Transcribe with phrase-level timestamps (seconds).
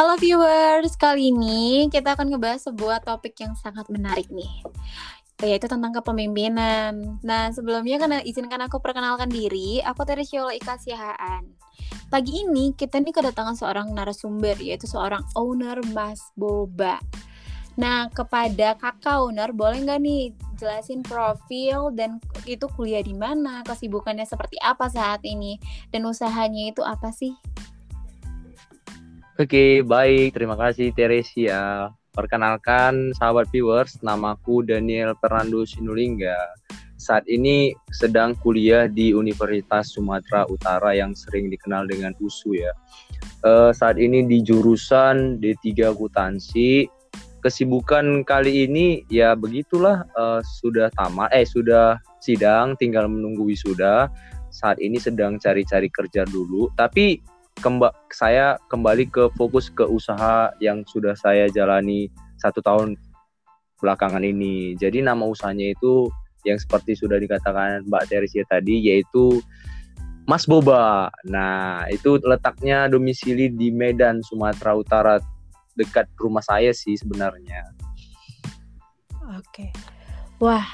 [0.00, 4.48] Halo viewers, kali ini kita akan ngebahas sebuah topik yang sangat menarik nih
[5.44, 7.20] yaitu tentang kepemimpinan.
[7.20, 11.52] Nah, sebelumnya kan izinkan aku perkenalkan diri, aku Teresiola Ika Sihaan.
[12.08, 16.96] Pagi ini kita nih kedatangan seorang narasumber yaitu seorang owner Mas Boba.
[17.76, 22.16] Nah, kepada kakak owner, boleh nggak nih jelasin profil dan
[22.48, 25.60] itu kuliah di mana, kesibukannya seperti apa saat ini,
[25.92, 27.36] dan usahanya itu apa sih?
[29.40, 30.36] Oke, baik.
[30.36, 31.88] Terima kasih Teresia.
[32.12, 36.36] Perkenalkan sahabat viewers, namaku Daniel Fernando Sinulingga.
[37.00, 42.68] Saat ini sedang kuliah di Universitas Sumatera Utara yang sering dikenal dengan USU ya.
[43.40, 46.84] Uh, saat ini di jurusan D3 Akuntansi.
[47.40, 54.12] Kesibukan kali ini ya begitulah uh, sudah tamat eh sudah sidang tinggal menunggu wisuda.
[54.52, 60.82] Saat ini sedang cari-cari kerja dulu, tapi kemba saya kembali ke fokus ke usaha yang
[60.88, 62.08] sudah saya jalani
[62.40, 62.96] satu tahun
[63.80, 64.76] belakangan ini.
[64.76, 66.08] Jadi nama usahanya itu
[66.48, 69.44] yang seperti sudah dikatakan Mbak Teresia tadi yaitu
[70.24, 71.12] Mas Boba.
[71.28, 75.14] Nah, itu letaknya domisili di Medan, Sumatera Utara,
[75.74, 77.66] dekat rumah saya sih sebenarnya.
[79.36, 79.72] Oke.
[80.40, 80.64] Wah,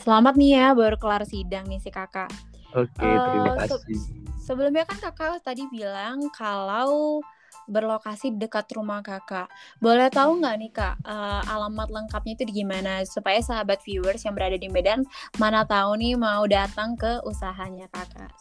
[0.00, 2.30] selamat nih ya baru kelar sidang nih si kakak.
[2.74, 3.98] Oke, terima uh, kasih.
[4.42, 7.22] sebelumnya kan kakak tadi bilang kalau
[7.70, 9.48] berlokasi dekat rumah kakak.
[9.80, 14.36] Boleh tahu nggak nih kak uh, alamat lengkapnya itu di gimana supaya sahabat viewers yang
[14.36, 15.06] berada di Medan
[15.40, 18.34] mana tahu nih mau datang ke usahanya kakak.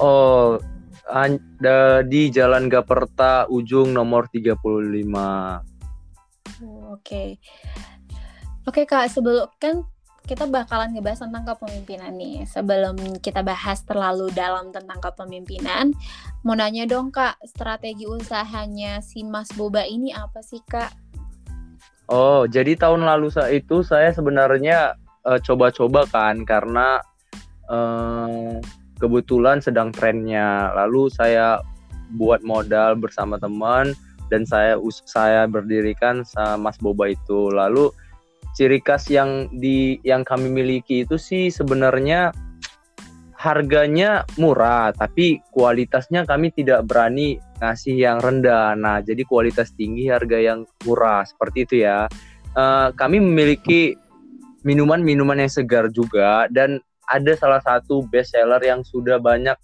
[0.00, 0.56] Oh,
[1.10, 4.54] ada di Jalan Gaperta ujung nomor 35.
[6.62, 7.02] Oh, Oke.
[7.02, 7.28] Okay.
[8.62, 9.82] Oke okay, Kak, sebelum kan
[10.22, 12.46] kita bakalan ngebahas tentang kepemimpinan nih.
[12.46, 15.90] Sebelum kita bahas terlalu dalam tentang kepemimpinan,
[16.46, 20.94] mau nanya dong Kak, strategi usahanya si Mas Boba ini apa sih Kak?
[22.10, 27.00] Oh, jadi tahun lalu itu saya sebenarnya uh, coba-coba kan karena
[27.70, 28.58] uh,
[29.02, 30.70] kebetulan sedang trennya.
[30.76, 31.58] Lalu saya
[32.14, 33.96] buat modal bersama teman
[34.28, 34.76] dan saya
[35.08, 37.48] saya berdirikan sama Mas Boba itu.
[37.50, 37.90] Lalu
[38.52, 42.32] ciri khas yang di yang kami miliki itu sih sebenarnya
[43.32, 48.78] harganya murah tapi kualitasnya kami tidak berani ngasih yang rendah.
[48.78, 51.26] Nah jadi kualitas tinggi harga yang murah.
[51.26, 52.06] Seperti itu ya.
[52.52, 53.96] Uh, kami memiliki
[54.62, 56.78] minuman-minuman yang segar juga dan
[57.10, 59.56] ada salah satu best seller yang sudah banyak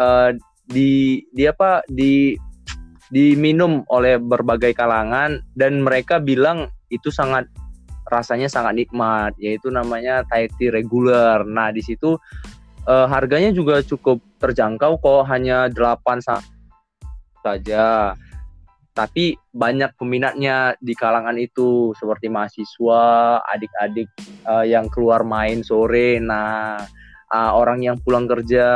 [0.00, 0.32] uh,
[0.68, 2.36] di di apa di
[3.08, 7.48] diminum oleh berbagai kalangan dan mereka bilang itu sangat
[8.08, 11.44] rasanya sangat nikmat yaitu namanya Thai tea regular.
[11.44, 12.16] Nah, di situ
[12.88, 16.24] uh, harganya juga cukup terjangkau kok hanya 8
[17.44, 18.16] saja.
[18.96, 24.10] Tapi banyak peminatnya di kalangan itu seperti mahasiswa, adik-adik
[24.42, 26.82] uh, yang keluar main sore, nah
[27.30, 28.66] uh, orang yang pulang kerja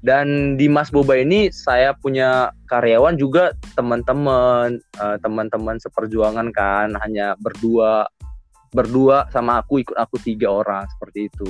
[0.00, 4.80] dan di Mas Boba ini saya punya karyawan juga teman-teman
[5.20, 8.08] teman-teman seperjuangan kan hanya berdua
[8.70, 11.48] berdua sama aku ikut aku tiga orang seperti itu.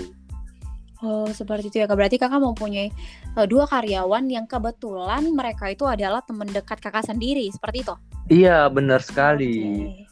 [1.01, 1.97] Oh seperti itu ya kak.
[1.97, 2.93] Berarti kakak mempunyai
[3.37, 7.95] uh, dua karyawan yang kebetulan mereka itu adalah teman dekat kakak sendiri seperti itu?
[8.29, 9.57] Iya benar sekali.
[9.89, 10.05] Okay.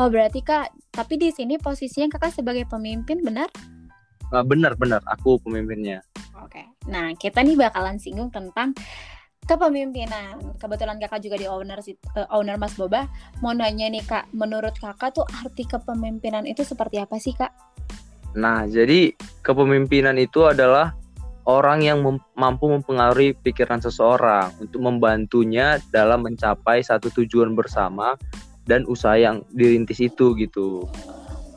[0.00, 0.72] Oh berarti kak.
[0.94, 3.52] Tapi di sini posisinya kakak sebagai pemimpin benar?
[4.32, 5.04] Uh, benar benar.
[5.12, 6.00] Aku pemimpinnya.
[6.40, 6.56] Oke.
[6.56, 6.66] Okay.
[6.88, 8.72] Nah kita nih bakalan singgung tentang
[9.44, 10.56] kepemimpinan.
[10.56, 13.08] Kebetulan kakak juga di owner uh, owner Mas Boba.
[13.44, 17.52] Mau nanya nih kak, menurut kakak tuh arti kepemimpinan itu seperti apa sih kak?
[18.34, 19.14] Nah, jadi
[19.46, 20.96] kepemimpinan itu adalah
[21.44, 28.16] orang yang mem mampu mempengaruhi pikiran seseorang untuk membantunya dalam mencapai satu tujuan bersama
[28.64, 30.88] dan usaha yang dirintis itu gitu.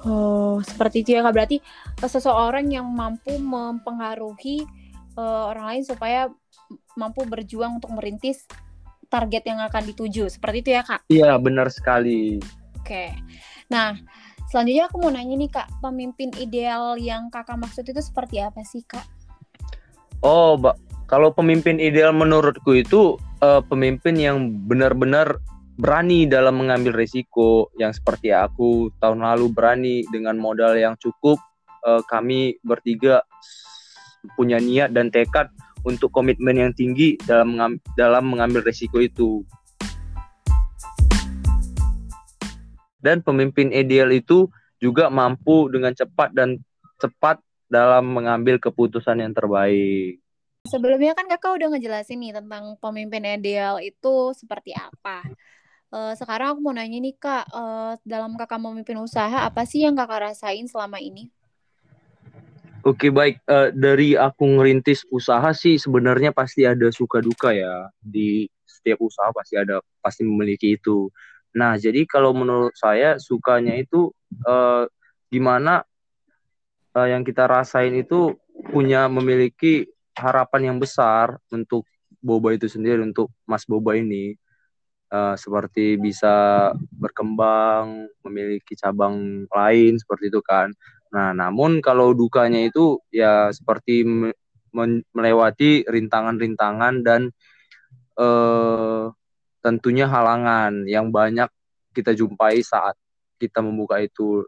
[0.06, 1.34] Oh, seperti itu ya kak.
[1.34, 1.58] Berarti
[1.98, 4.68] seseorang yang mampu mempengaruhi
[5.18, 6.30] uh, orang lain supaya
[6.98, 8.46] mampu berjuang untuk merintis
[9.08, 10.28] target yang akan dituju.
[10.28, 11.02] Seperti itu ya, Kak?
[11.08, 12.40] Iya, benar sekali.
[12.80, 13.16] Oke.
[13.72, 13.96] Nah,
[14.52, 18.84] selanjutnya aku mau nanya nih, Kak, pemimpin ideal yang Kakak maksud itu seperti apa sih,
[18.84, 19.06] Kak?
[20.26, 20.76] Oh, Mbak,
[21.08, 25.40] kalau pemimpin ideal menurutku itu uh, pemimpin yang benar-benar
[25.78, 31.38] berani dalam mengambil risiko yang seperti aku tahun lalu berani dengan modal yang cukup
[31.86, 33.22] uh, kami bertiga
[34.34, 35.54] punya niat dan tekad
[35.88, 39.48] untuk komitmen yang tinggi dalam dalam mengambil resiko itu.
[43.00, 44.52] Dan pemimpin ideal itu
[44.84, 46.60] juga mampu dengan cepat dan
[47.00, 47.40] cepat
[47.72, 50.20] dalam mengambil keputusan yang terbaik.
[50.68, 55.24] sebelumnya kan kakak udah ngejelasin nih tentang pemimpin ideal itu seperti apa.
[55.88, 59.96] Uh, sekarang aku mau nanya nih kak, uh, dalam kakak memimpin usaha apa sih yang
[59.96, 61.32] kakak rasain selama ini?
[62.86, 63.42] Oke baik.
[63.50, 67.90] Uh, dari aku ngerintis usaha sih sebenarnya pasti ada suka duka ya.
[67.98, 71.10] Di setiap usaha pasti ada pasti memiliki itu.
[71.58, 74.14] Nah jadi kalau menurut saya sukanya itu
[74.46, 74.86] uh,
[75.34, 75.82] gimana
[76.94, 78.38] uh, yang kita rasain itu
[78.70, 81.86] punya memiliki harapan yang besar untuk
[82.22, 84.38] boba itu sendiri untuk Mas Boba ini.
[85.08, 90.68] Uh, seperti bisa berkembang memiliki cabang lain seperti itu kan
[91.14, 94.04] nah namun kalau dukanya itu ya seperti
[95.16, 97.32] melewati rintangan-rintangan dan
[98.20, 99.10] uh,
[99.64, 101.50] tentunya halangan yang banyak
[101.96, 102.94] kita jumpai saat
[103.42, 104.46] kita membuka itu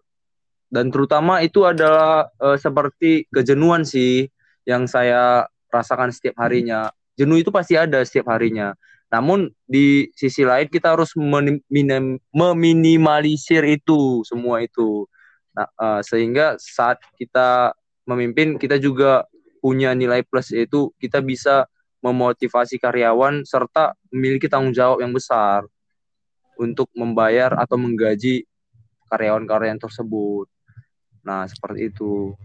[0.69, 4.29] dan terutama itu adalah uh, seperti kejenuhan sih
[4.69, 6.93] yang saya rasakan setiap harinya.
[7.17, 8.77] Jenuh itu pasti ada setiap harinya.
[9.09, 11.17] Namun di sisi lain kita harus
[12.29, 15.09] meminimalisir itu semua itu.
[15.59, 17.75] Nah, uh, sehingga saat kita
[18.07, 19.27] memimpin kita juga
[19.59, 21.67] punya nilai plus yaitu kita bisa
[21.99, 25.67] memotivasi karyawan serta memiliki tanggung jawab yang besar
[26.55, 28.47] untuk membayar atau menggaji
[29.11, 30.47] karyawan-karyawan tersebut.
[31.27, 32.39] Nah, seperti itu.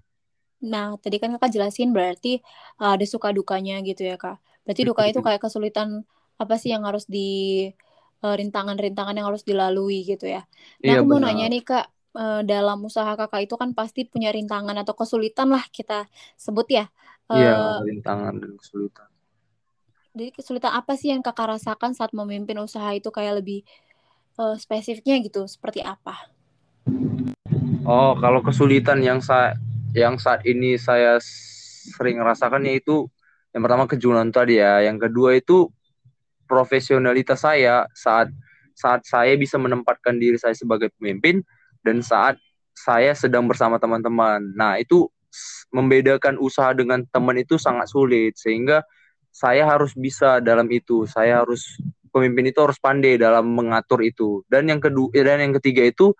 [0.66, 2.42] Nah, tadi kan kakak jelasin berarti
[2.82, 4.42] uh, ada suka dukanya gitu ya kak.
[4.66, 6.02] Berarti duka itu kayak kesulitan
[6.34, 7.70] apa sih yang harus di
[8.26, 10.42] uh, rintangan-rintangan yang harus dilalui gitu ya.
[10.82, 14.30] Nah, iya, aku mau nanya nih kak, uh, dalam usaha kakak itu kan pasti punya
[14.30, 16.06] rintangan atau kesulitan lah kita
[16.38, 16.86] sebut ya.
[17.30, 19.08] Iya, uh, rintangan dan kesulitan.
[20.14, 23.66] Jadi kesulitan apa sih yang kakak rasakan saat memimpin usaha itu kayak lebih
[24.38, 26.30] uh, spesifiknya gitu, seperti apa?
[27.84, 29.58] Oh, kalau kesulitan yang saya
[29.94, 31.18] yang saat ini saya
[31.98, 33.06] sering rasakan yaitu
[33.54, 35.70] yang pertama kejunan tadi ya, yang kedua itu
[36.46, 38.30] profesionalitas saya saat
[38.74, 41.40] saat saya bisa menempatkan diri saya sebagai pemimpin
[41.84, 42.40] dan saat
[42.74, 44.42] saya sedang bersama teman-teman.
[44.56, 45.06] Nah, itu
[45.70, 48.82] membedakan usaha dengan teman itu sangat sulit sehingga
[49.30, 51.06] saya harus bisa dalam itu.
[51.06, 51.78] Saya harus
[52.10, 54.42] pemimpin itu harus pandai dalam mengatur itu.
[54.50, 56.14] Dan yang kedua dan yang ketiga itu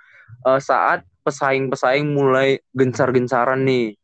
[0.47, 3.97] uh, saat pesaing-pesaing mulai gencar-gencaran nih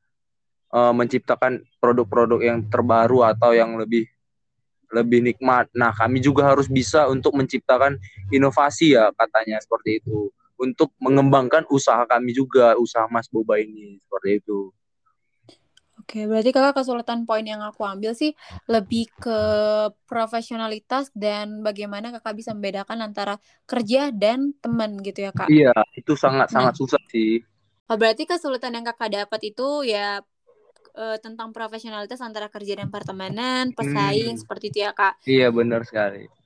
[0.72, 4.06] uh, menciptakan produk-produk yang terbaru atau yang lebih
[4.90, 5.70] lebih nikmat.
[5.70, 7.94] Nah, kami juga harus bisa untuk menciptakan
[8.34, 14.44] inovasi ya katanya seperti itu untuk mengembangkan usaha kami juga, usaha Mas Boba ini seperti
[14.44, 14.68] itu.
[16.00, 18.34] Oke, berarti kakak kesulitan poin yang aku ambil sih
[18.66, 19.40] lebih ke
[20.10, 25.48] profesionalitas dan bagaimana kakak bisa membedakan antara kerja dan teman gitu ya kak?
[25.48, 27.40] Iya, itu sangat sangat nah, susah sih.
[27.86, 30.24] Oh, berarti kesulitan yang kakak dapat itu ya
[30.98, 34.42] uh, tentang profesionalitas antara kerja dan pertemanan, pesaing hmm.
[34.42, 35.20] seperti itu ya kak?
[35.28, 36.39] Iya benar sekali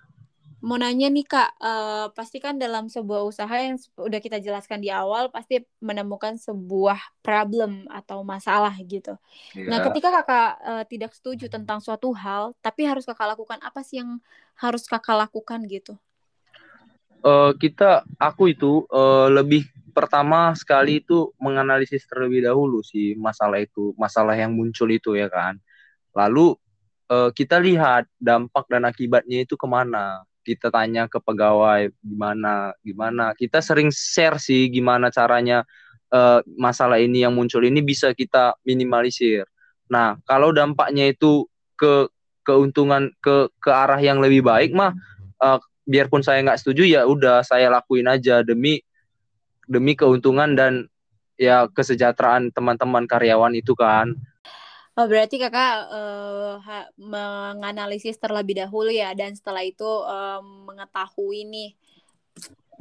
[0.64, 4.88] mau nanya nih kak, uh, pasti kan dalam sebuah usaha yang udah kita jelaskan di
[4.88, 9.20] awal pasti menemukan sebuah problem atau masalah gitu.
[9.52, 9.69] Yeah.
[9.69, 14.00] Nah ketika kakak uh, tidak setuju tentang suatu hal, tapi harus kakak lakukan apa sih
[14.00, 14.25] yang
[14.56, 16.00] harus kakak lakukan gitu?
[17.20, 23.93] Uh, kita, aku itu uh, lebih pertama sekali itu menganalisis terlebih dahulu sih masalah itu,
[24.00, 25.60] masalah yang muncul itu ya kan.
[26.17, 26.56] Lalu
[27.12, 32.77] uh, kita lihat dampak dan akibatnya itu ke mana kita tanya ke pegawai gimana?
[32.84, 33.32] Gimana?
[33.32, 35.65] Kita sering share sih gimana caranya
[36.13, 39.48] uh, masalah ini yang muncul ini bisa kita minimalisir.
[39.89, 42.06] Nah kalau dampaknya itu ke
[42.44, 44.93] keuntungan ke ke arah yang lebih baik mah
[45.41, 45.58] uh,
[45.89, 48.84] biarpun saya nggak setuju ya udah saya lakuin aja demi
[49.65, 50.89] demi keuntungan dan
[51.41, 54.13] ya kesejahteraan teman-teman karyawan itu kan
[54.94, 56.63] Oh, berarti kakak uh,
[56.94, 61.70] menganalisis terlebih dahulu ya, dan setelah itu um, mengetahui nih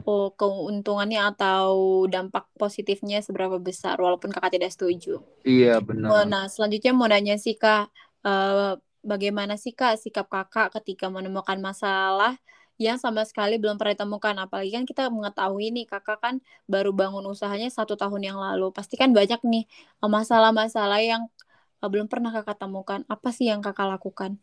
[0.06, 5.26] oh, keuntungannya atau dampak positifnya seberapa besar, walaupun kakak tidak setuju.
[5.42, 6.30] Iya benar.
[6.30, 7.90] Nah selanjutnya mau nanya sih kak,
[8.22, 12.38] uh, bagaimana sih kak sikap kakak ketika menemukan masalah
[12.82, 17.22] yang sama sekali belum pernah ditemukan apalagi kan kita mengetahui nih kakak kan baru bangun
[17.30, 19.70] usahanya satu tahun yang lalu pasti kan banyak nih
[20.02, 21.43] masalah-masalah yang uh,
[21.90, 23.02] belum pernah kakak temukan.
[23.08, 24.38] Apa sih yang kakak lakukan?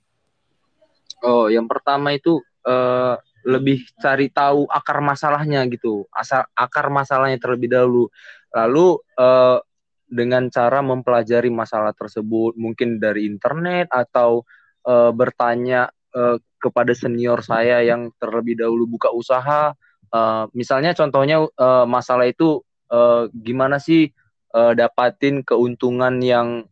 [1.21, 6.05] Oh yang pertama itu uh, lebih cari tahu akar masalahnya gitu.
[6.13, 8.09] Asal akar masalahnya terlebih dahulu.
[8.53, 9.59] Lalu uh,
[10.11, 14.43] dengan cara mempelajari masalah tersebut mungkin dari internet atau
[14.85, 19.73] uh, bertanya uh, kepada senior saya yang terlebih dahulu buka usaha.
[20.11, 24.11] Uh, misalnya contohnya uh, masalah itu uh, gimana sih
[24.53, 26.67] uh, dapatin keuntungan yang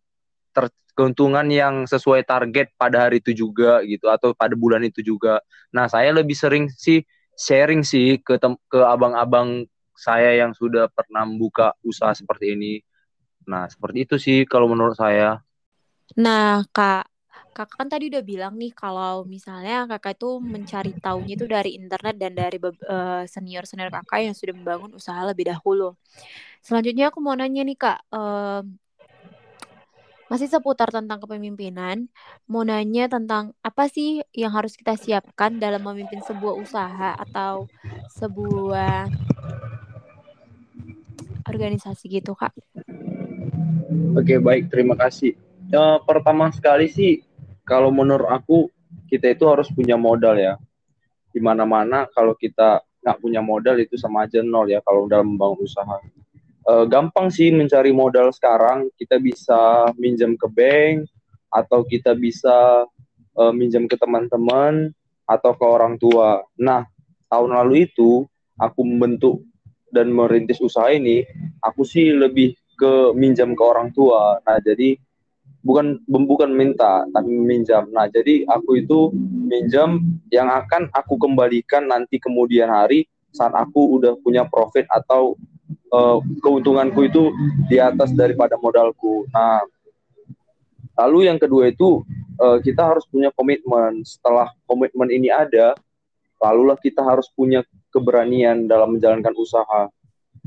[0.59, 0.67] ter,
[0.99, 5.39] keuntungan yang sesuai target pada hari itu juga gitu atau pada bulan itu juga.
[5.71, 7.07] Nah, saya lebih sering sih
[7.39, 8.35] sharing sih ke
[8.67, 9.63] ke abang-abang
[9.95, 12.83] saya yang sudah pernah membuka usaha seperti ini.
[13.47, 15.39] Nah, seperti itu sih kalau menurut saya.
[16.19, 17.07] Nah, Kak,
[17.55, 22.15] Kakak kan tadi udah bilang nih kalau misalnya Kakak itu mencari tahunya itu dari internet
[22.15, 25.99] dan dari uh, senior-senior Kakak yang sudah membangun usaha lebih dahulu.
[26.63, 28.63] Selanjutnya aku mau nanya nih Kak, uh,
[30.29, 32.09] masih seputar tentang kepemimpinan,
[32.45, 37.65] mau nanya tentang apa sih yang harus kita siapkan dalam memimpin sebuah usaha atau
[38.13, 39.09] sebuah
[41.49, 42.53] organisasi gitu, Kak?
[44.17, 45.33] Oke, baik, terima kasih.
[45.73, 47.25] Uh, pertama sekali sih,
[47.65, 48.69] kalau menurut aku
[49.09, 50.61] kita itu harus punya modal ya.
[51.33, 55.65] Di mana-mana kalau kita nggak punya modal itu sama aja nol ya kalau dalam membangun
[55.65, 55.97] usaha
[56.69, 58.93] uh, gampang sih mencari modal sekarang.
[58.95, 61.09] Kita bisa minjam ke bank
[61.49, 62.85] atau kita bisa
[63.35, 64.93] uh, minjam ke teman-teman
[65.25, 66.45] atau ke orang tua.
[66.61, 66.85] Nah,
[67.33, 68.29] tahun lalu itu
[68.61, 69.41] aku membentuk
[69.89, 71.25] dan merintis usaha ini,
[71.65, 74.37] aku sih lebih ke minjam ke orang tua.
[74.45, 75.01] Nah, jadi
[75.65, 77.89] bukan bukan minta tapi minjam.
[77.91, 79.13] Nah, jadi aku itu
[79.49, 85.37] minjam yang akan aku kembalikan nanti kemudian hari saat aku udah punya profit atau
[85.93, 87.33] uh, keuntunganku itu
[87.69, 89.25] di atas daripada modalku.
[89.33, 89.65] Nah,
[90.99, 92.03] lalu yang kedua itu
[92.41, 94.03] uh, kita harus punya komitmen.
[94.05, 95.75] Setelah komitmen ini ada,
[96.41, 99.91] lalulah kita harus punya keberanian dalam menjalankan usaha.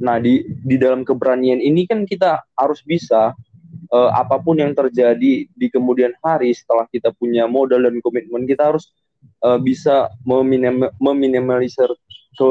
[0.02, 3.36] Nah, di di dalam keberanian ini kan kita harus bisa
[3.92, 8.74] uh, apa pun yang terjadi di kemudian hari setelah kita punya modal dan komitmen kita
[8.74, 8.90] harus
[9.46, 11.92] uh, bisa meminim meminimalisir
[12.40, 12.48] ke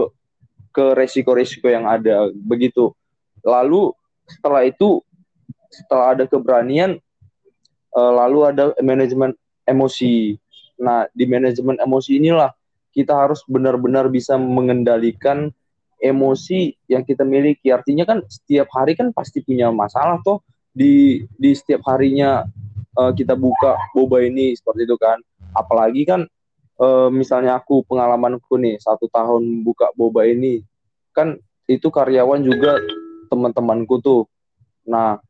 [0.70, 2.94] ke resiko-resiko yang ada begitu.
[3.42, 3.94] Lalu
[4.26, 5.02] setelah itu
[5.70, 6.98] setelah ada keberanian
[7.94, 9.34] uh, lalu ada manajemen
[9.66, 10.38] emosi.
[10.80, 12.50] Nah, di manajemen emosi inilah
[12.90, 15.54] kita harus benar-benar bisa mengendalikan
[16.02, 17.70] emosi yang kita miliki.
[17.70, 22.46] Artinya kan setiap hari kan pasti punya masalah toh di di setiap harinya
[22.96, 25.20] uh, kita buka boba ini seperti itu kan.
[25.54, 26.26] Apalagi kan
[26.80, 30.64] uh, misalnya aku pengalamanku nih satu tahun buka boba ini
[31.12, 31.36] kan
[31.68, 32.80] itu karyawan juga
[33.30, 34.26] teman-temanku tuh.
[34.88, 35.20] Nah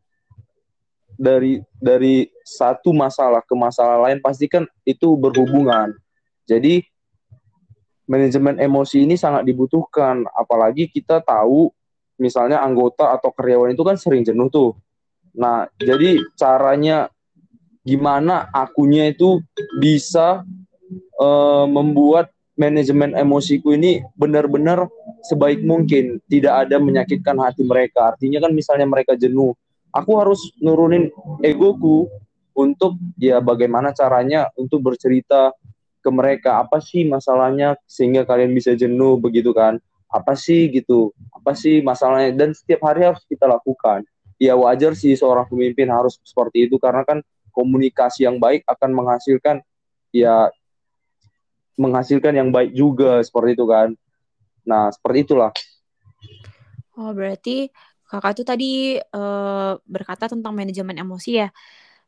[1.20, 5.92] dari dari satu masalah ke masalah lain pasti kan itu berhubungan.
[6.48, 6.80] Jadi
[8.08, 10.24] manajemen emosi ini sangat dibutuhkan.
[10.32, 11.68] Apalagi kita tahu
[12.16, 14.72] misalnya anggota atau karyawan itu kan sering jenuh tuh.
[15.36, 17.12] Nah jadi caranya
[17.84, 19.40] gimana akunya itu
[19.80, 20.44] bisa
[21.18, 24.90] uh, membuat manajemen emosiku ini benar-benar
[25.24, 26.20] sebaik mungkin.
[26.28, 28.12] Tidak ada menyakitkan hati mereka.
[28.14, 29.56] Artinya kan misalnya mereka jenuh
[29.94, 31.10] aku harus nurunin
[31.42, 32.06] egoku
[32.54, 35.54] untuk ya bagaimana caranya untuk bercerita
[36.00, 36.62] ke mereka.
[36.62, 39.78] Apa sih masalahnya sehingga kalian bisa jenuh begitu kan?
[40.10, 41.14] Apa sih gitu?
[41.30, 42.34] Apa sih masalahnya?
[42.34, 44.02] Dan setiap hari harus kita lakukan.
[44.40, 47.20] Ya wajar sih seorang pemimpin harus seperti itu karena kan
[47.52, 49.60] komunikasi yang baik akan menghasilkan
[50.16, 50.48] ya
[51.78, 53.88] menghasilkan yang baik juga seperti itu kan.
[54.66, 55.52] Nah seperti itulah.
[56.98, 57.70] Oh berarti
[58.10, 61.48] kakak tuh tadi uh, berkata tentang manajemen emosi ya.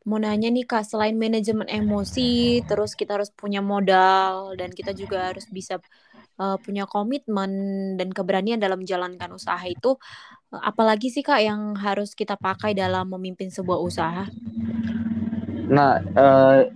[0.03, 5.31] Mau nanya nih kak selain manajemen emosi terus kita harus punya modal dan kita juga
[5.31, 5.79] harus bisa
[6.43, 7.51] uh, punya komitmen
[7.95, 9.95] dan keberanian dalam menjalankan usaha itu
[10.53, 14.27] apalagi sih kak yang harus kita pakai dalam memimpin sebuah usaha?
[15.71, 16.69] Nah uh,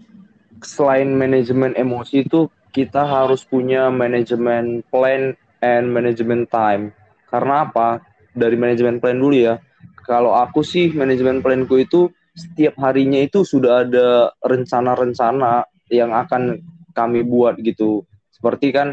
[0.64, 5.33] selain manajemen emosi itu kita harus punya manajemen plan
[5.64, 6.92] and manajemen time.
[7.33, 8.04] Karena apa?
[8.37, 9.56] Dari manajemen plan dulu ya.
[10.04, 16.61] Kalau aku sih manajemen planku itu setiap harinya itu sudah ada rencana-rencana yang akan
[16.92, 18.04] kami buat gitu.
[18.28, 18.92] Seperti kan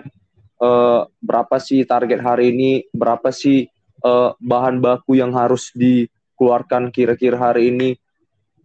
[0.63, 3.67] uh, berapa sih target hari ini, berapa sih
[4.01, 7.99] uh, bahan baku yang harus dikeluarkan kira-kira hari ini.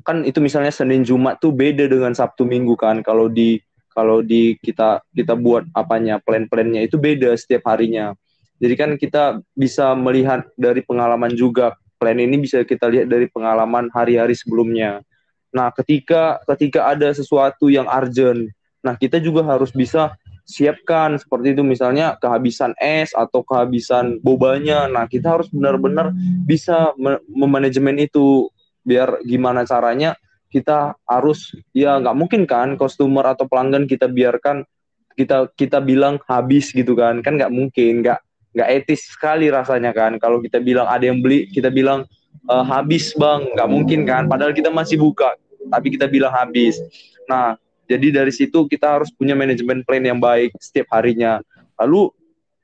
[0.07, 3.03] Kan itu misalnya Senin Jumat tuh beda dengan Sabtu Minggu kan.
[3.03, 3.61] Kalau di
[3.99, 8.15] kalau di kita kita buat apanya plan-plannya itu beda setiap harinya.
[8.63, 11.75] Jadi kan kita bisa melihat dari pengalaman juga.
[11.99, 15.03] Plan ini bisa kita lihat dari pengalaman hari-hari sebelumnya.
[15.51, 20.15] Nah ketika ketika ada sesuatu yang urgent nah kita juga harus bisa
[20.47, 21.67] siapkan seperti itu.
[21.67, 24.87] Misalnya kehabisan es atau kehabisan bobanya.
[24.87, 26.15] Nah kita harus benar-benar
[26.47, 26.95] bisa
[27.27, 28.47] memanajemen itu.
[28.87, 30.15] Biar gimana caranya
[30.49, 34.65] kita harus ya nggak mungkin kan customer atau pelanggan kita biarkan
[35.13, 38.21] kita kita bilang habis gitu kan kan nggak mungkin nggak
[38.57, 42.09] nggak etis sekali rasanya kan kalau kita bilang ada yang beli kita bilang
[42.49, 45.37] e, habis bang nggak mungkin kan padahal kita masih buka
[45.71, 46.81] tapi kita bilang habis.
[47.29, 51.41] Nah, jadi dari situ kita harus punya manajemen plan yang baik setiap harinya.
[51.79, 52.11] Lalu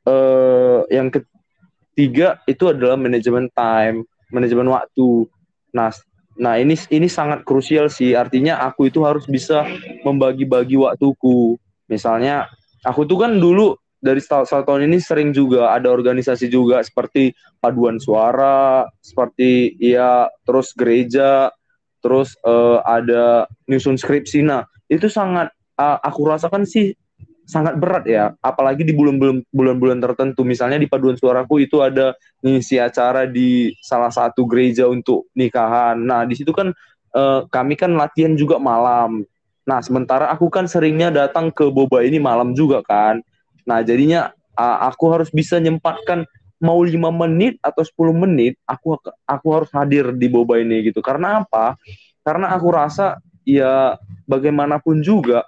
[0.09, 5.29] eh, yang ketiga itu adalah manajemen time, manajemen waktu.
[5.71, 5.93] Nah,
[6.35, 8.15] nah ini ini sangat krusial sih.
[8.19, 9.67] Artinya aku itu harus bisa
[10.03, 11.59] membagi-bagi waktuku.
[11.87, 12.51] Misalnya
[12.83, 17.97] aku tuh kan dulu dari satu tahun ini sering juga ada organisasi juga seperti paduan
[17.97, 21.49] suara, seperti ya terus gereja,
[22.05, 24.45] terus uh, ada nyusun skripsi.
[24.45, 25.49] Nah, itu sangat
[25.81, 26.93] uh, aku rasakan sih
[27.45, 30.43] sangat berat ya, apalagi di bulan-bulan bulan-bulan tertentu.
[30.43, 36.01] Misalnya di paduan suaraku itu ada ngisi acara di salah satu gereja untuk nikahan.
[36.01, 36.73] Nah, di situ kan
[37.13, 39.23] uh, kami kan latihan juga malam.
[39.65, 43.21] Nah, sementara aku kan seringnya datang ke boba ini malam juga kan.
[43.65, 46.25] Nah, jadinya uh, aku harus bisa nyempatkan
[46.65, 48.97] mau lima menit atau 10 menit aku
[49.29, 51.05] aku harus hadir di boba ini gitu.
[51.05, 51.77] Karena apa?
[52.25, 55.45] Karena aku rasa ya bagaimanapun juga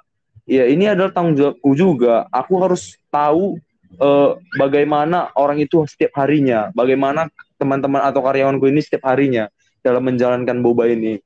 [0.47, 2.25] ya ini adalah tanggung jawabku juga.
[2.31, 3.59] Aku harus tahu
[3.99, 9.51] uh, bagaimana orang itu setiap harinya, bagaimana teman-teman atau karyawanku ini setiap harinya
[9.83, 11.21] dalam menjalankan boba ini.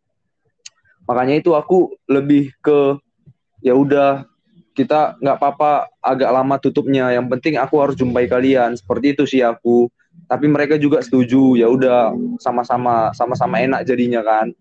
[1.04, 2.96] Makanya itu aku lebih ke
[3.60, 4.24] ya udah
[4.72, 7.12] kita nggak apa-apa agak lama tutupnya.
[7.12, 8.78] Yang penting aku harus jumpai kalian.
[8.78, 9.90] Seperti itu sih aku.
[10.30, 14.54] Tapi mereka juga setuju ya udah sama-sama sama-sama enak jadinya kan.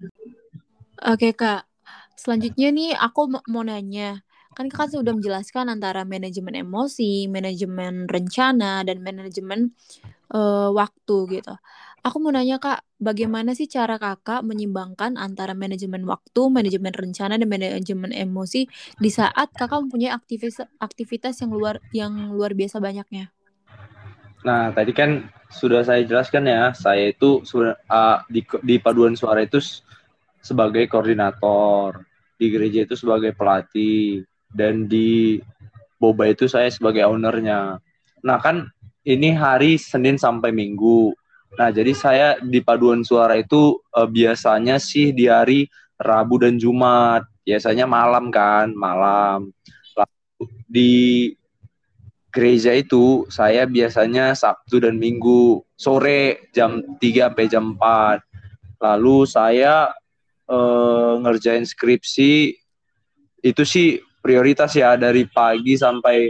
[1.06, 1.70] Oke kak.
[2.18, 4.20] Selanjutnya nih aku mau nanya
[4.60, 9.72] kan kakak sudah menjelaskan antara manajemen emosi manajemen rencana dan manajemen
[10.36, 11.56] uh, waktu gitu
[12.00, 17.44] Aku mau nanya Kak, bagaimana sih cara Kakak menyimbangkan antara manajemen waktu, manajemen rencana dan
[17.52, 23.36] manajemen emosi di saat Kakak mempunyai aktivitas aktivitas yang luar yang luar biasa banyaknya?
[24.48, 29.60] Nah, tadi kan sudah saya jelaskan ya, saya itu uh, di di paduan suara itu
[30.40, 32.08] sebagai koordinator,
[32.40, 35.40] di gereja itu sebagai pelatih, dan di
[36.00, 37.78] boba itu saya sebagai ownernya.
[38.24, 38.72] Nah, kan
[39.04, 41.14] ini hari Senin sampai Minggu.
[41.60, 45.68] Nah, jadi saya di paduan suara itu uh, biasanya sih di hari
[46.00, 47.28] Rabu dan Jumat.
[47.44, 49.50] Biasanya malam kan, malam.
[49.98, 50.94] Lalu di
[52.30, 58.22] gereja itu saya biasanya Sabtu dan Minggu sore jam 3 sampai jam 4.
[58.80, 59.92] Lalu saya
[60.48, 62.56] uh, ngerjain skripsi
[63.40, 66.30] itu sih prioritas ya dari pagi sampai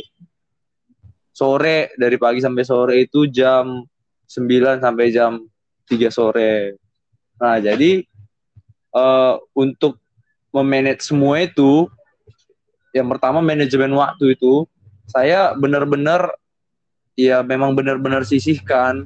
[1.33, 3.81] sore, dari pagi sampai sore itu jam
[4.29, 5.41] 9 sampai jam
[5.89, 6.77] 3 sore.
[7.39, 8.03] Nah, jadi
[8.93, 9.97] uh, untuk
[10.53, 11.89] memanage semua itu
[12.93, 14.65] yang pertama manajemen waktu itu
[15.05, 16.33] saya benar-benar
[17.13, 19.05] ya memang benar-benar sisihkan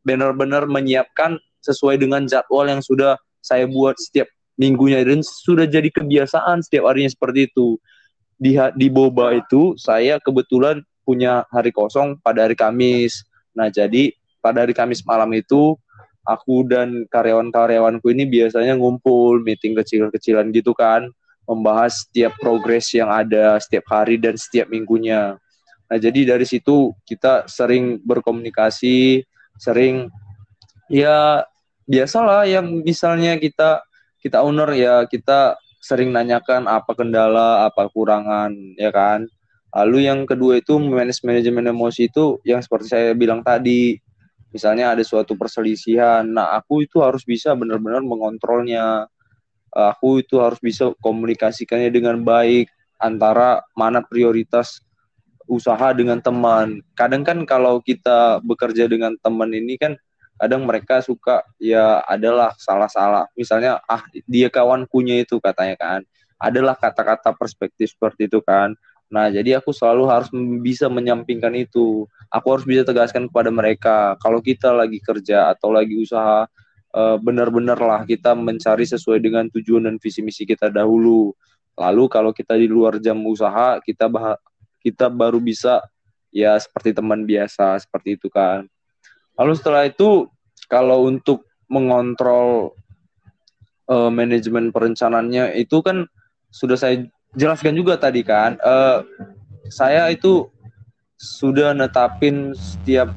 [0.00, 5.00] benar-benar menyiapkan sesuai dengan jadwal yang sudah saya buat setiap minggunya.
[5.04, 7.76] Dan sudah jadi kebiasaan setiap harinya seperti itu.
[8.36, 13.24] Di di boba itu saya kebetulan punya hari kosong pada hari Kamis.
[13.56, 14.12] Nah jadi
[14.44, 15.78] pada hari Kamis malam itu
[16.26, 21.08] aku dan karyawan-karyawanku ini biasanya ngumpul meeting kecil-kecilan gitu kan.
[21.46, 25.38] Membahas setiap progres yang ada setiap hari dan setiap minggunya.
[25.86, 29.22] Nah, jadi dari situ kita sering berkomunikasi,
[29.54, 30.10] sering
[30.90, 31.46] ya
[31.86, 33.85] biasalah yang misalnya kita
[34.26, 39.30] kita owner ya kita sering nanyakan apa kendala, apa kurangan ya kan.
[39.70, 43.94] Lalu yang kedua itu manajemen emosi itu yang seperti saya bilang tadi.
[44.50, 46.26] Misalnya ada suatu perselisihan.
[46.26, 49.06] Nah aku itu harus bisa benar-benar mengontrolnya.
[49.70, 54.80] Aku itu harus bisa komunikasikannya dengan baik antara mana prioritas
[55.46, 56.80] usaha dengan teman.
[56.96, 59.94] Kadang kan kalau kita bekerja dengan teman ini kan
[60.36, 66.00] kadang mereka suka ya adalah salah-salah misalnya ah dia kawankunya itu katanya kan
[66.36, 70.30] adalah kata-kata perspektif seperti itu kan Nah, jadi aku selalu harus
[70.62, 72.10] bisa menyampingkan itu.
[72.26, 76.42] Aku harus bisa tegaskan kepada mereka kalau kita lagi kerja atau lagi usaha
[76.90, 81.30] uh, benar-benar lah kita mencari sesuai dengan tujuan dan visi misi kita dahulu.
[81.78, 84.34] Lalu kalau kita di luar jam usaha, kita bah
[84.82, 85.82] kita baru bisa
[86.34, 88.66] ya seperti teman biasa seperti itu kan.
[89.36, 90.28] Lalu setelah itu
[90.66, 92.74] kalau untuk mengontrol
[93.90, 96.06] uh, manajemen perencanaannya itu kan
[96.50, 97.04] sudah saya
[97.36, 99.04] jelaskan juga tadi kan, uh,
[99.68, 100.48] saya itu
[101.16, 103.12] sudah netapin setiap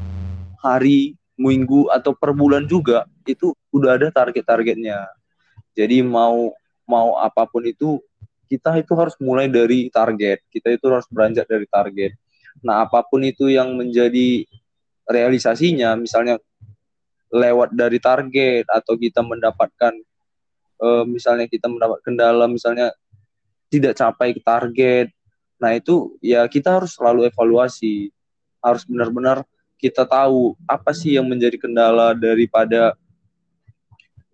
[0.60, 5.08] hari, minggu atau per bulan juga itu udah ada target-targetnya.
[5.72, 6.52] Jadi mau
[6.84, 8.04] mau apa pun itu
[8.52, 10.44] kita itu harus mulai dari target.
[10.52, 12.12] Kita itu harus beranjak dari target.
[12.60, 14.44] Nah, apa pun itu yang menjadi
[15.10, 16.38] realisasinya, misalnya
[17.34, 19.94] lewat dari target atau kita mendapatkan
[20.82, 22.94] uh, misalnya kita mendapat kendala misalnya
[23.70, 25.14] tidak capai target.
[25.62, 28.10] Nah itu ya kita harus selalu evaluasi.
[28.60, 29.46] Harus benar-benar
[29.80, 32.98] kita tahu apa sih yang menjadi kendala daripada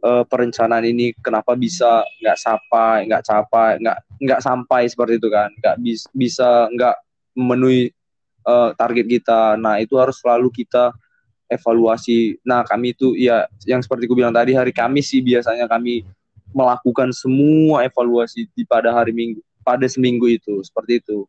[0.01, 1.11] uh, perencanaan ini.
[1.19, 5.51] Kenapa bisa nggak sampai nggak capai nggak nggak sampai seperti itu kan.
[5.59, 6.95] Nggak bis, bisa nggak
[7.35, 7.91] memenuhi
[8.45, 9.57] uh, target kita.
[9.59, 10.93] Nah itu harus selalu kita
[11.49, 12.37] evaluasi.
[12.45, 16.05] Nah kami itu ya yang seperti ku bilang tadi hari Kamis sih biasanya kami
[16.55, 20.61] melakukan semua evaluasi di pada hari Minggu pada seminggu itu.
[20.61, 21.25] Seperti itu.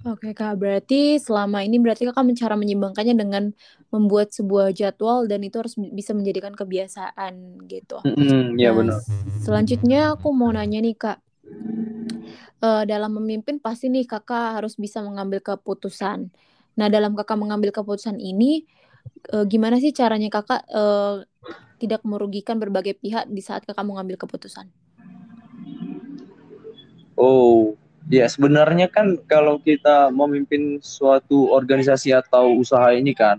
[0.00, 3.44] Oke Kak, berarti selama ini berarti Kakak mencara menyimbangkannya dengan
[3.92, 8.00] membuat sebuah jadwal dan itu harus bisa menjadikan kebiasaan gitu.
[8.08, 9.00] Mm, ya nah, benar.
[9.44, 11.20] Selanjutnya aku mau nanya nih Kak,
[12.62, 16.30] uh, dalam memimpin pasti nih Kakak harus bisa mengambil keputusan.
[16.76, 18.66] Nah dalam Kakak mengambil keputusan ini,
[19.34, 21.24] uh, gimana sih caranya Kakak uh,
[21.80, 24.68] tidak merugikan berbagai pihak di saat Kakak mengambil keputusan?
[27.20, 27.76] Oh,
[28.10, 33.38] Ya sebenarnya kan kalau kita memimpin suatu organisasi atau usaha ini kan,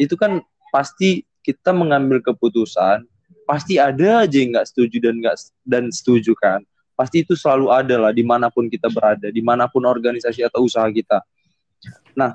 [0.00, 0.40] itu kan
[0.72, 3.04] pasti kita mengambil keputusan,
[3.44, 5.36] pasti ada aja yang nggak setuju dan nggak
[5.68, 6.64] dan setuju kan.
[6.98, 10.66] Pasti itu selalu ada lah di mana pun kita berada, di mana pun organisasi atau
[10.66, 11.22] usaha kita.
[12.18, 12.34] Nah,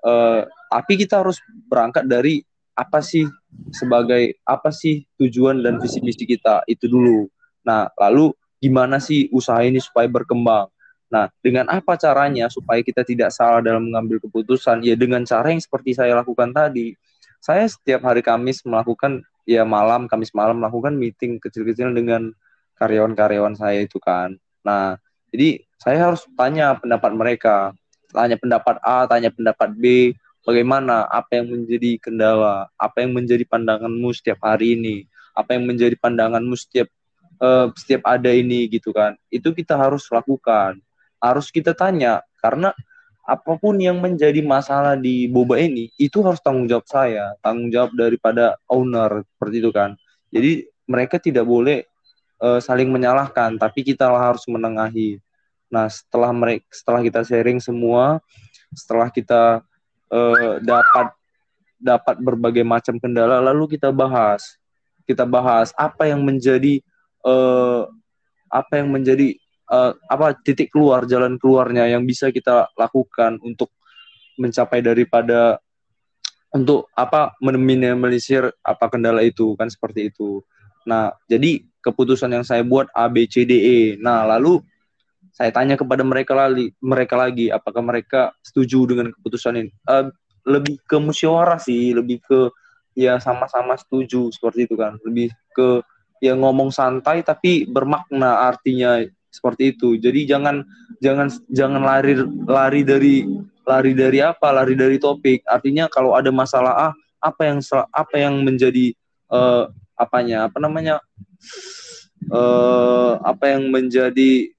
[0.00, 1.36] eh, tapi kita harus
[1.68, 2.40] berangkat dari
[2.72, 3.28] apa sih
[3.68, 7.28] sebagai apa sih tujuan dan visi misi kita itu dulu.
[7.68, 8.32] Nah, lalu
[8.64, 10.72] gimana sih usaha ini supaya berkembang?
[11.12, 14.84] Nah, dengan apa caranya supaya kita tidak salah dalam mengambil keputusan?
[14.84, 16.96] Ya dengan cara yang seperti saya lakukan tadi.
[17.44, 22.32] Saya setiap hari Kamis melakukan ya malam Kamis malam melakukan meeting kecil-kecil dengan
[22.78, 24.38] karyawan-karyawan saya itu kan.
[24.62, 24.96] Nah,
[25.34, 27.56] jadi saya harus tanya pendapat mereka,
[28.14, 30.14] tanya pendapat A, tanya pendapat B,
[30.46, 35.04] bagaimana, apa yang menjadi kendala, apa yang menjadi pandanganmu setiap hari ini,
[35.36, 36.88] apa yang menjadi pandanganmu setiap
[37.42, 39.18] uh, setiap ada ini gitu kan.
[39.28, 40.80] Itu kita harus lakukan
[41.18, 42.70] harus kita tanya karena
[43.28, 47.92] apa pun yang menjadi masalah di boba ini itu harus tanggung jawab saya, tanggung jawab
[47.92, 49.90] daripada owner seperti itu kan.
[50.32, 51.84] Jadi mereka tidak boleh
[52.42, 55.18] uh, saling menyalahkan, tapi kita harus menengahi.
[55.68, 58.22] Nah setelah mereka setelah kita sharing semua,
[58.72, 59.62] setelah kita
[60.10, 61.06] uh, dapat
[61.78, 64.58] dapat berbagai macam kendala, lalu kita bahas,
[65.06, 66.82] kita bahas apa yang menjadi
[67.22, 67.86] uh,
[68.48, 69.36] apa yang menjadi
[69.70, 73.70] uh, apa titik keluar jalan keluarnya yang bisa kita lakukan untuk
[74.40, 75.60] mencapai daripada
[76.48, 80.40] untuk apa meminimalisir apa kendala itu kan seperti itu.
[80.88, 83.78] Nah, jadi keputusan yang saya buat A B C D E.
[84.00, 84.64] Nah, lalu
[85.36, 89.70] saya tanya kepada mereka lagi mereka lagi apakah mereka setuju dengan keputusan ini.
[89.84, 90.08] Uh,
[90.48, 92.48] lebih ke musyawarah sih, lebih ke
[92.96, 94.96] ya sama-sama setuju seperti itu kan.
[95.04, 95.84] Lebih ke
[96.24, 98.98] ya ngomong santai tapi bermakna artinya
[99.28, 100.00] seperti itu.
[100.00, 100.64] Jadi jangan
[101.04, 103.14] jangan jangan lari lari dari
[103.68, 104.50] lari dari apa?
[104.50, 105.44] Lari dari topik.
[105.44, 107.58] Artinya kalau ada masalah ah apa yang
[107.92, 108.94] apa yang menjadi
[109.30, 110.46] uh, apanya?
[110.46, 111.02] Apa namanya?
[112.30, 114.54] Uh, apa yang menjadi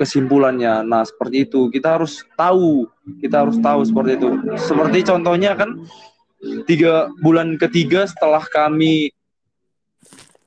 [0.00, 0.84] kesimpulannya.
[0.84, 1.68] Nah, seperti itu.
[1.68, 2.88] Kita harus tahu,
[3.20, 4.30] kita harus tahu seperti itu.
[4.56, 5.84] Seperti contohnya kan
[6.68, 9.12] tiga bulan ketiga setelah kami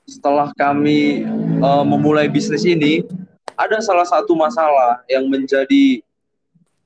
[0.09, 1.21] setelah kami
[1.61, 3.05] uh, memulai bisnis ini,
[3.53, 6.01] ada salah satu masalah yang menjadi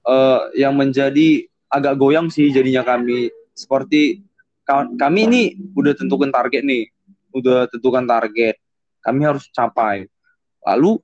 [0.04, 4.22] uh, yang menjadi agak goyang sih jadinya kami seperti
[5.00, 5.44] kami ini
[5.76, 6.93] udah tentukan target nih
[7.34, 8.56] udah tentukan target
[9.04, 10.08] kami harus capai.
[10.64, 11.02] Lalu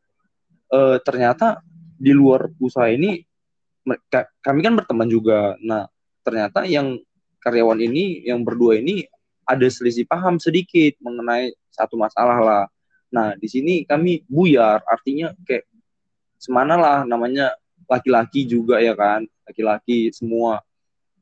[0.71, 1.59] uh, ternyata
[1.99, 3.25] di luar usaha ini
[4.39, 5.59] kami kan berteman juga.
[5.59, 5.89] Nah
[6.23, 7.01] ternyata yang
[7.41, 9.03] karyawan ini yang berdua ini
[9.49, 12.65] ada selisih paham sedikit mengenai satu masalah lah.
[13.09, 15.65] Nah, di sini kami buyar, artinya kayak
[16.37, 17.57] semana lah namanya
[17.89, 20.61] laki-laki juga ya kan, laki-laki semua.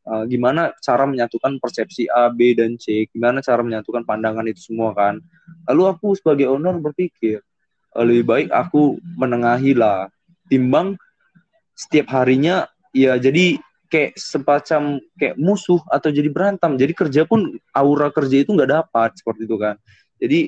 [0.08, 4.96] Uh, gimana cara menyatukan persepsi A, B, dan C, gimana cara menyatukan pandangan itu semua
[4.96, 5.20] kan.
[5.68, 7.44] Lalu aku sebagai owner berpikir,
[7.92, 10.08] uh, lebih baik aku menengahi lah,
[10.48, 10.96] timbang
[11.76, 12.66] setiap harinya
[12.96, 13.60] ya jadi
[13.92, 16.80] kayak semacam kayak musuh atau jadi berantem.
[16.80, 19.76] Jadi kerja pun aura kerja itu nggak dapat seperti itu kan.
[20.18, 20.40] Jadi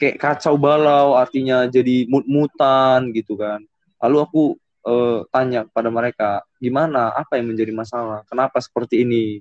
[0.00, 3.60] kayak kacau balau artinya jadi mut-mutan gitu kan
[4.00, 4.42] lalu aku
[4.88, 9.40] uh, tanya pada mereka gimana apa yang menjadi masalah kenapa seperti ini?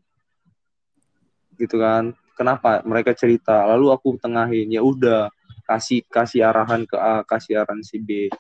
[1.60, 5.27] Gitu kan kenapa mereka cerita lalu aku tengahin ya udah
[5.67, 8.32] kasih kasih arahan ke A kasih arahan si B.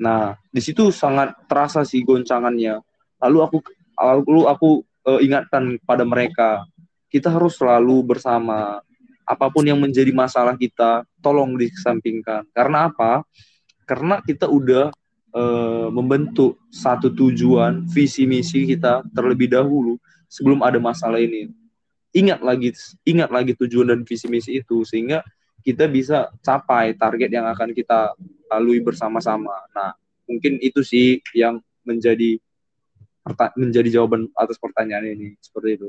[0.00, 2.80] Nah di situ sangat terasa sih goncangannya.
[3.20, 3.56] Lalu aku
[4.00, 4.70] lalu aku
[5.04, 6.64] uh, ingatkan pada mereka
[7.12, 8.80] kita harus selalu bersama.
[9.22, 13.22] Apa pun yang menjadi masalah kita tolong dikesampingkan karena apa?
[13.86, 14.90] Karena kita udah
[15.32, 19.96] uh, membentuk satu tujuan visi misi kita terlebih dahulu
[20.28, 21.52] sebelum ada masalah ini.
[22.12, 22.76] Ingat lagi
[23.08, 25.24] ingat lagi tujuan dan visi misi itu sehingga
[25.64, 28.12] kita bisa capai target yang akan kita
[28.52, 29.56] lalui bersama-sama.
[29.72, 29.96] Nah
[30.28, 32.36] mungkin itu sih yang menjadi
[33.56, 35.34] menjadi jawaban atas pertanyaan ini.
[35.40, 35.88] Seperti itu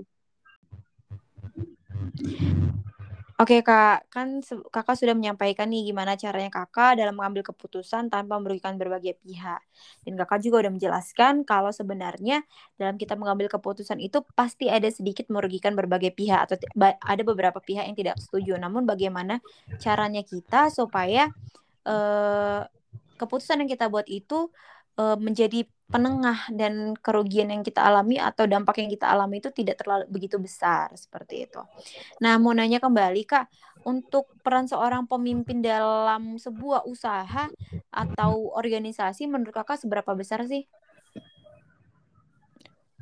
[3.34, 8.78] Oke Kak, kan Kakak sudah menyampaikan nih gimana caranya Kakak dalam mengambil keputusan tanpa merugikan
[8.78, 9.58] berbagai pihak.
[10.06, 12.46] Dan Kakak juga udah menjelaskan kalau sebenarnya
[12.78, 16.62] dalam kita mengambil keputusan itu pasti ada sedikit merugikan berbagai pihak atau
[17.02, 18.54] ada beberapa pihak yang tidak setuju.
[18.62, 19.42] Namun bagaimana
[19.82, 21.34] caranya kita supaya
[21.90, 22.62] eh,
[23.18, 24.54] keputusan yang kita buat itu
[24.98, 29.78] uh, menjadi penengah dan kerugian yang kita alami atau dampak yang kita alami itu tidak
[29.78, 31.62] terlalu begitu besar seperti itu.
[32.18, 33.46] Nah, mau nanya kembali Kak,
[33.86, 37.52] untuk peran seorang pemimpin dalam sebuah usaha
[37.94, 40.66] atau organisasi menurut Kakak seberapa besar sih?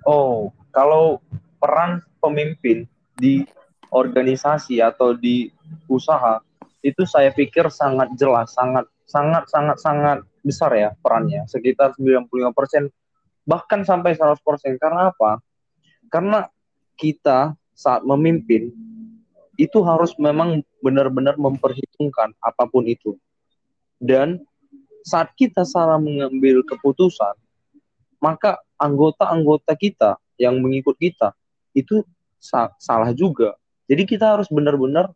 [0.03, 1.21] Oh, kalau
[1.61, 3.45] peran pemimpin di
[3.93, 5.53] organisasi atau di
[5.85, 6.41] usaha
[6.81, 12.89] itu saya pikir sangat jelas, sangat sangat sangat sangat besar ya perannya, sekitar 95%
[13.45, 14.41] bahkan sampai 100%.
[14.77, 15.41] Karena apa?
[16.11, 16.45] Karena
[16.97, 18.69] kita saat memimpin
[19.57, 23.17] itu harus memang benar-benar memperhitungkan apa pun itu.
[24.01, 24.41] Dan
[25.05, 27.37] saat kita salah mengambil keputusan,
[28.21, 31.33] maka anggota-anggota kita yang mengikut kita
[31.77, 32.01] itu
[32.41, 33.53] sa salah juga.
[33.85, 35.13] Jadi kita harus benar-benar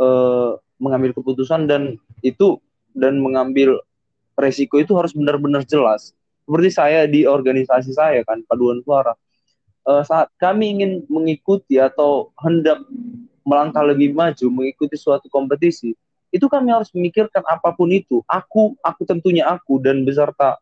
[0.00, 2.60] uh, mengambil keputusan dan itu
[2.92, 3.80] dan mengambil
[4.38, 6.14] resiko itu harus benar-benar jelas.
[6.46, 9.12] Seperti saya di organisasi saya kan, paduan suara.
[9.82, 12.80] Uh, saat kami ingin mengikuti atau hendak
[13.42, 15.92] melangkah lebih maju mengikuti suatu kompetisi,
[16.28, 18.22] itu kami harus memikirkan apa pun itu.
[18.28, 20.56] Aku, aku tentunya aku dan beserta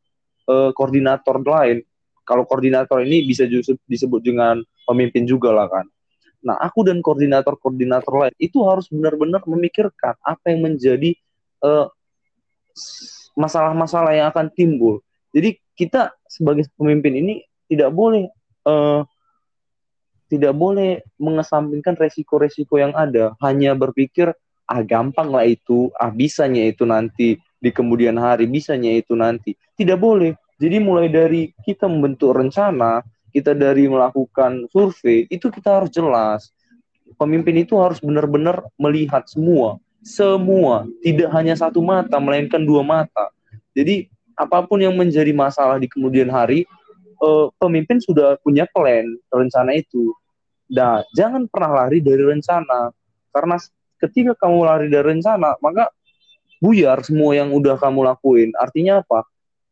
[0.48, 1.82] uh, koordinator lain.
[2.26, 3.46] Kalau koordinator ini bisa
[3.86, 5.86] disebut dengan pemimpin juga lah kan.
[6.42, 11.14] Nah, aku dan koordinator-koordinator lain itu harus benar-benar memikirkan apa yang menjadi
[11.62, 11.90] uh,
[13.36, 15.04] masalah-masalah yang akan timbul.
[15.30, 18.32] Jadi kita sebagai pemimpin ini tidak boleh
[18.64, 19.04] uh,
[20.26, 23.36] tidak boleh mengesampingkan resiko-resiko yang ada.
[23.38, 24.34] Hanya berpikir
[24.66, 29.54] ah gampang lah itu, ah bisanya itu nanti di kemudian hari, bisanya itu nanti.
[29.78, 30.34] Tidak boleh.
[30.56, 36.50] Jadi mulai dari kita membentuk rencana, kita dari melakukan survei, itu kita harus jelas.
[37.20, 43.34] Pemimpin itu harus benar-benar melihat semua semua, tidak hanya satu mata, melainkan dua mata.
[43.74, 44.06] Jadi
[44.38, 46.62] apa pun yang menjadi masalah di kemudian hari,
[47.18, 49.02] uh, pemimpin sudah punya plan,
[49.34, 50.14] rencana itu.
[50.70, 52.94] Nah, jangan pernah lari dari rencana,
[53.34, 53.58] karena
[53.98, 55.90] ketika kamu lari dari rencana, maka
[56.62, 58.54] buyar semua yang udah kamu lakuin.
[58.56, 59.26] Artinya apa?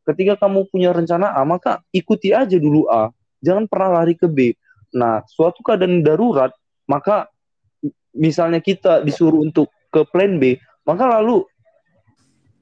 [0.04, 3.08] Ketika kamu punya rencana A, maka ikuti aja dulu A.
[3.40, 4.52] Jangan pernah lari ke B.
[4.92, 6.52] Nah, suatu keadaan darurat,
[6.84, 7.26] maka
[8.14, 11.46] misalnya kita disuruh untuk ke plan B, maka lalu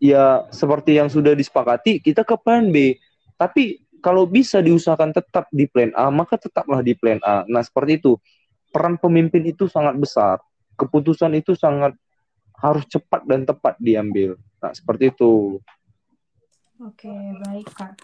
[0.03, 3.01] ya seperti yang sudah disepakati kita ke plan B.
[3.40, 7.47] Tapi kalau bisa diusahakan tetap di plan A, maka tetaplah di plan A.
[7.47, 8.18] Nah, seperti itu.
[8.75, 10.42] Peran pemimpin itu sangat besar.
[10.75, 11.95] Keputusan itu sangat
[12.59, 14.35] harus cepat dan tepat diambil.
[14.59, 15.62] Nah, seperti itu.
[16.83, 17.14] Oke,
[17.47, 17.95] baik, Kak.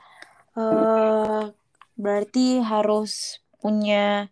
[0.54, 1.50] Uh,
[1.98, 4.30] berarti harus punya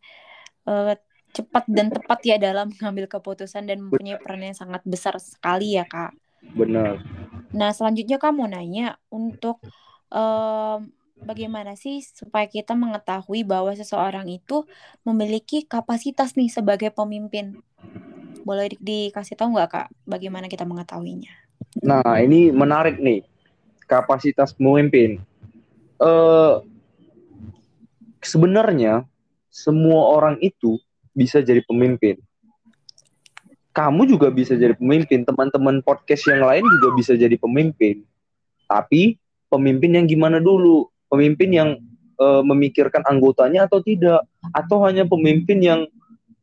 [0.71, 0.95] uh,
[1.37, 5.85] cepat dan tepat ya dalam mengambil keputusan dan mempunyai peran yang sangat besar sekali ya
[5.85, 6.17] kak.
[6.57, 7.05] Benar.
[7.53, 9.61] Nah selanjutnya kamu nanya untuk
[10.09, 10.89] um,
[11.21, 14.65] bagaimana sih supaya kita mengetahui bahwa seseorang itu
[15.05, 17.61] memiliki kapasitas nih sebagai pemimpin.
[18.47, 21.33] Boleh di dikasih tahu nggak kak bagaimana kita mengetahuinya?
[21.85, 23.29] Nah ini menarik nih
[23.85, 25.21] kapasitas pemimpin.
[26.01, 26.61] Uh,
[28.21, 29.05] sebenarnya
[29.49, 30.77] semua orang itu
[31.17, 32.21] bisa jadi pemimpin.
[33.73, 38.05] Kamu juga bisa jadi pemimpin, teman-teman podcast yang lain juga bisa jadi pemimpin.
[38.69, 39.17] Tapi
[39.49, 40.93] pemimpin yang gimana dulu?
[41.09, 41.71] Pemimpin yang
[42.21, 44.25] uh, memikirkan anggotanya atau tidak?
[44.53, 45.81] Atau hanya pemimpin yang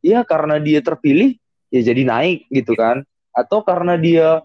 [0.01, 1.37] ya karena dia terpilih
[1.73, 3.05] ya jadi naik gitu kan?
[3.33, 4.41] Atau karena dia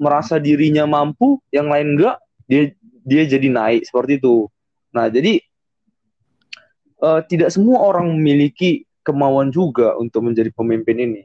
[0.00, 2.16] merasa dirinya mampu, yang lain enggak,
[2.48, 2.72] dia
[3.04, 4.48] dia jadi naik seperti itu.
[4.96, 5.44] Nah, jadi
[7.04, 11.22] uh, tidak semua orang memiliki kemauan juga untuk menjadi pemimpin ini.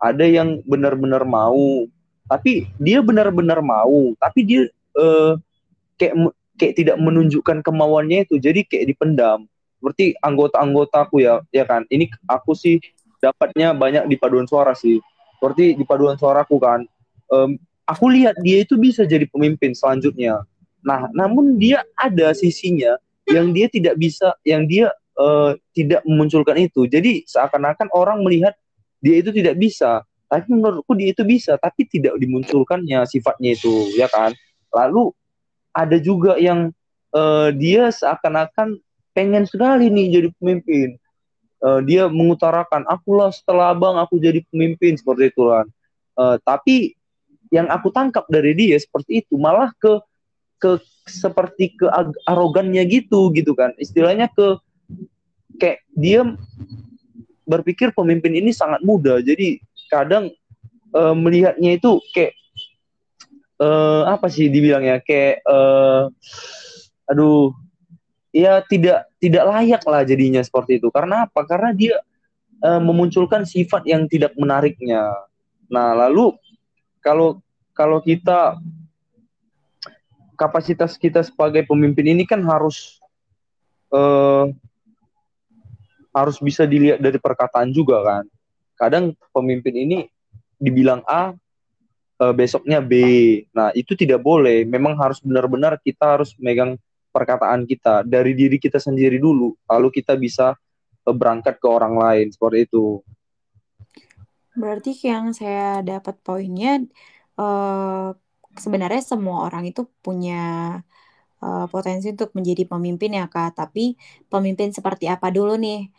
[0.00, 1.84] Ada yang benar-benar mau,
[2.28, 4.62] tapi dia benar-benar mau, tapi dia
[4.96, 5.36] uh,
[6.00, 6.14] kayak
[6.56, 9.44] kayak tidak menunjukkan kemauannya itu, jadi kayak dipendam.
[9.80, 11.88] Seperti anggota-anggotaku ya, ya kan.
[11.88, 12.80] Ini aku sih
[13.20, 14.98] dapatnya banyak di paduan suara sih.
[15.40, 16.84] seperti di paduan suaraku kan
[17.32, 17.56] um,
[17.88, 20.44] aku lihat dia itu bisa jadi pemimpin selanjutnya
[20.84, 26.86] nah namun dia ada sisinya yang dia tidak bisa yang dia uh, tidak memunculkan itu.
[26.86, 28.54] Jadi seakan-akan orang melihat
[29.00, 30.04] dia itu tidak bisa.
[30.30, 34.30] Tapi menurutku dia itu bisa tapi tidak dimunculkannya sifatnya itu ya kan?
[34.70, 35.10] Lalu
[35.74, 36.70] ada juga yang
[37.14, 38.78] uh, dia seakan-akan
[39.10, 40.94] pengen sekali nih jadi pemimpin.
[41.60, 45.66] Uh, dia mengutarakan akulah setelah abang aku jadi pemimpin seperti itu kan.
[46.16, 46.94] Uh, tapi
[47.50, 49.98] yang aku tangkap dari dia seperti itu malah ke
[50.62, 50.78] ke
[51.10, 51.90] seperti ke
[52.24, 53.74] arogannya gitu gitu kan.
[53.76, 54.56] Istilahnya ke
[55.60, 56.24] kayak dia
[57.44, 59.20] berpikir pemimpin ini sangat muda.
[59.20, 59.60] Jadi
[59.92, 60.32] kadang
[60.96, 62.32] uh, melihatnya itu kayak
[63.60, 65.04] uh, apa sih dibilangnya?
[65.04, 66.08] Kayak uh,
[67.10, 67.52] aduh
[68.32, 70.88] ya tidak tidak layak lah jadinya seperti itu.
[70.88, 71.44] Karena apa?
[71.44, 72.00] Karena dia
[72.64, 75.12] uh, memunculkan sifat yang tidak menariknya.
[75.68, 76.32] Nah lalu
[77.04, 77.42] kalau
[77.76, 78.56] kalau kita
[80.40, 82.96] kapasitas kita sebagai pemimpin ini kan harus
[83.92, 84.48] uh,
[86.10, 88.24] harus bisa dilihat dari perkataan juga kan.
[88.74, 89.98] Kadang pemimpin ini
[90.58, 91.34] dibilang A,
[92.20, 92.94] uh, besoknya B.
[93.54, 94.66] Nah itu tidak boleh.
[94.68, 96.76] Memang harus benar-benar kita harus megang
[97.10, 100.54] perkataan kita dari diri kita sendiri dulu, lalu kita bisa
[101.06, 103.02] uh, berangkat ke orang lain seperti itu.
[104.54, 106.82] Berarti yang saya dapat poinnya
[107.38, 108.12] uh,
[108.58, 110.78] sebenarnya semua orang itu punya
[111.40, 113.56] uh, potensi untuk menjadi pemimpin ya kak.
[113.56, 113.96] Tapi
[114.28, 115.90] pemimpin seperti apa dulu nih?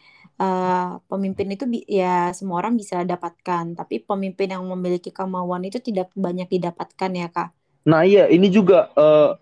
[0.41, 3.77] Uh, pemimpin itu ya semua orang bisa dapatkan.
[3.77, 7.49] Tapi pemimpin yang memiliki kemauan itu tidak banyak didapatkan ya kak.
[7.85, 9.37] Nah iya ini juga uh,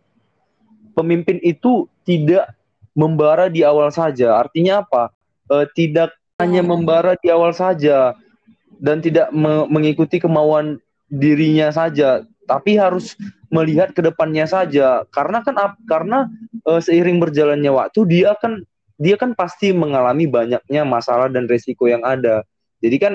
[0.96, 2.52] pemimpin itu tidak
[2.98, 4.36] membara di awal saja.
[4.40, 5.12] Artinya apa?
[5.48, 6.68] Uh, tidak hanya iya.
[6.68, 8.16] membara di awal saja
[8.80, 10.80] dan tidak me mengikuti kemauan
[11.12, 13.14] dirinya saja tapi harus
[13.54, 15.06] melihat ke depannya saja.
[15.14, 16.26] Karena kan karena
[16.66, 18.66] uh, seiring berjalannya waktu dia kan
[18.98, 22.42] dia kan pasti mengalami banyaknya masalah dan resiko yang ada.
[22.82, 23.14] Jadi kan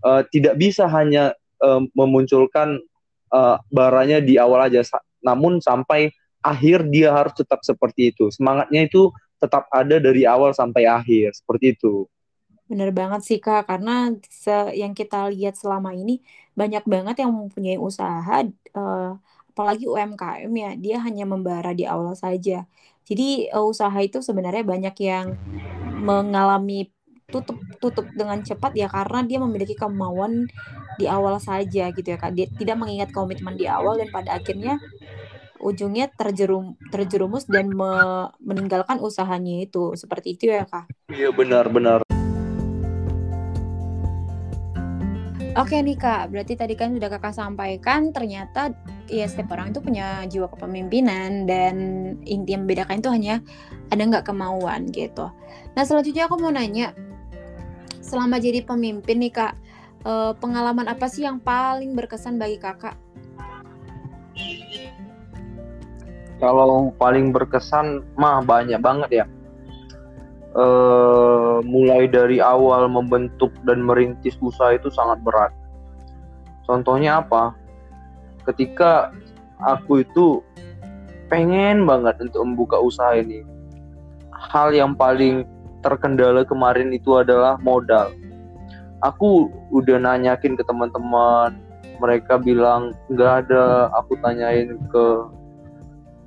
[0.00, 2.80] uh, tidak bisa hanya uh, memunculkan
[3.28, 4.80] uh, baranya di awal aja.
[5.20, 6.08] Namun sampai
[6.40, 8.32] akhir dia harus tetap seperti itu.
[8.32, 11.36] Semangatnya itu tetap ada dari awal sampai akhir.
[11.36, 12.08] Seperti itu
[12.70, 14.12] Bener banget sih Kak, karena
[14.72, 16.22] yang kita lihat selama ini
[16.56, 18.46] banyak banget yang mempunyai usaha,
[18.76, 19.12] uh,
[19.52, 22.64] apalagi UMKM ya, dia hanya membara di awal saja.
[23.04, 25.36] Jadi uh, usaha itu sebenarnya banyak yang
[26.00, 26.88] mengalami
[27.32, 30.52] tutup tutup dengan cepat ya karena dia memiliki kemauan
[31.00, 32.36] di awal saja gitu ya Kak.
[32.36, 34.76] Dia tidak mengingat komitmen di awal dan pada akhirnya
[35.62, 39.96] ujungnya terjerum terjerumus dan me, meninggalkan usahanya itu.
[39.96, 40.92] Seperti itu ya Kak.
[41.08, 42.04] Iya benar benar.
[45.52, 48.72] Oke nih Kak, berarti tadi kan sudah Kakak sampaikan ternyata
[49.04, 51.76] ya setiap orang itu punya jiwa kepemimpinan dan
[52.24, 53.44] inti yang membedakan itu hanya
[53.92, 55.28] ada nggak kemauan gitu.
[55.76, 56.96] Nah selanjutnya aku mau nanya,
[58.00, 59.52] selama jadi pemimpin nih Kak,
[60.08, 62.96] eh, pengalaman apa sih yang paling berkesan bagi Kakak?
[66.40, 69.24] Kalau paling berkesan mah banyak banget ya.
[70.52, 75.48] Uh, mulai dari awal membentuk dan merintis usaha itu sangat berat.
[76.68, 77.56] Contohnya apa?
[78.44, 79.16] Ketika
[79.64, 80.44] aku itu
[81.32, 83.40] pengen banget untuk membuka usaha ini.
[84.28, 85.48] Hal yang paling
[85.80, 88.12] terkendala kemarin itu adalah modal.
[89.00, 91.56] Aku udah nanyakin ke teman-teman,
[91.96, 93.88] mereka bilang nggak ada.
[94.04, 95.04] Aku tanyain ke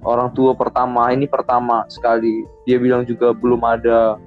[0.05, 2.45] orang tua pertama ini pertama sekali.
[2.69, 4.21] Dia bilang juga belum ada.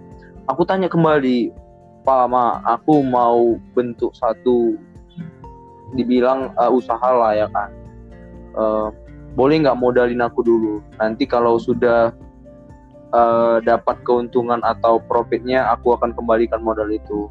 [0.51, 1.55] Aku tanya kembali
[2.03, 4.81] pak ma aku mau bentuk satu
[5.93, 7.69] dibilang uh, usaha lah ya kan
[8.57, 8.89] uh,
[9.39, 10.83] boleh nggak modalin aku dulu?
[10.99, 12.11] Nanti kalau sudah
[13.15, 17.31] uh, dapat keuntungan atau profitnya aku akan kembalikan modal itu.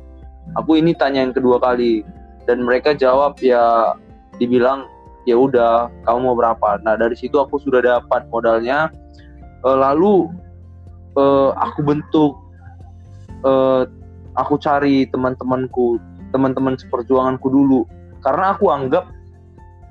[0.56, 2.08] Aku ini tanya yang kedua kali
[2.48, 3.92] dan mereka jawab ya
[4.40, 4.88] dibilang
[5.28, 6.80] ya udah kamu mau berapa?
[6.88, 8.88] Nah dari situ aku sudah dapat modalnya.
[9.68, 10.32] Uh, lalu
[11.20, 12.40] uh, aku bentuk
[13.44, 13.84] uh,
[14.40, 16.00] aku cari teman-temanku
[16.32, 17.84] teman-teman seperjuanganku dulu.
[18.24, 19.12] Karena aku anggap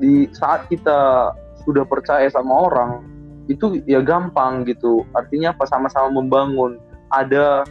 [0.01, 1.30] di saat kita
[1.68, 3.05] sudah percaya sama orang
[3.53, 5.05] itu ya gampang gitu.
[5.12, 5.68] Artinya apa?
[5.68, 6.80] Sama-sama membangun.
[7.12, 7.62] Ada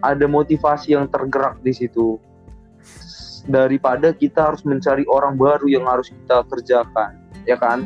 [0.00, 2.18] ada motivasi yang tergerak di situ
[3.44, 7.84] daripada kita harus mencari orang baru yang harus kita kerjakan, ya kan?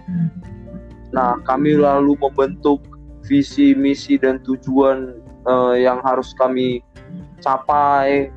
[1.11, 2.85] Nah, kami lalu membentuk
[3.27, 6.85] visi, misi dan tujuan uh, yang harus kami
[7.43, 8.31] capai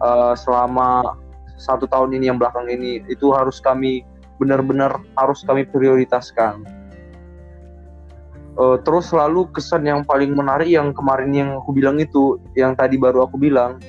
[0.00, 1.18] uh, selama
[1.58, 4.02] satu tahun ini yang belakang ini itu harus kami
[4.42, 6.66] benar-benar harus kami prioritaskan.
[8.52, 13.00] Uh, terus lalu kesan yang paling menarik yang kemarin yang aku bilang itu, yang tadi
[13.00, 13.80] baru aku bilang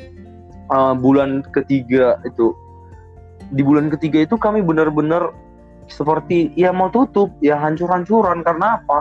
[0.71, 2.55] uh, bulan ketiga itu,
[3.51, 5.33] di bulan ketiga itu kami benar-benar
[5.91, 8.45] seperti ya mau tutup ya hancur-hancuran.
[8.45, 8.99] Karena apa?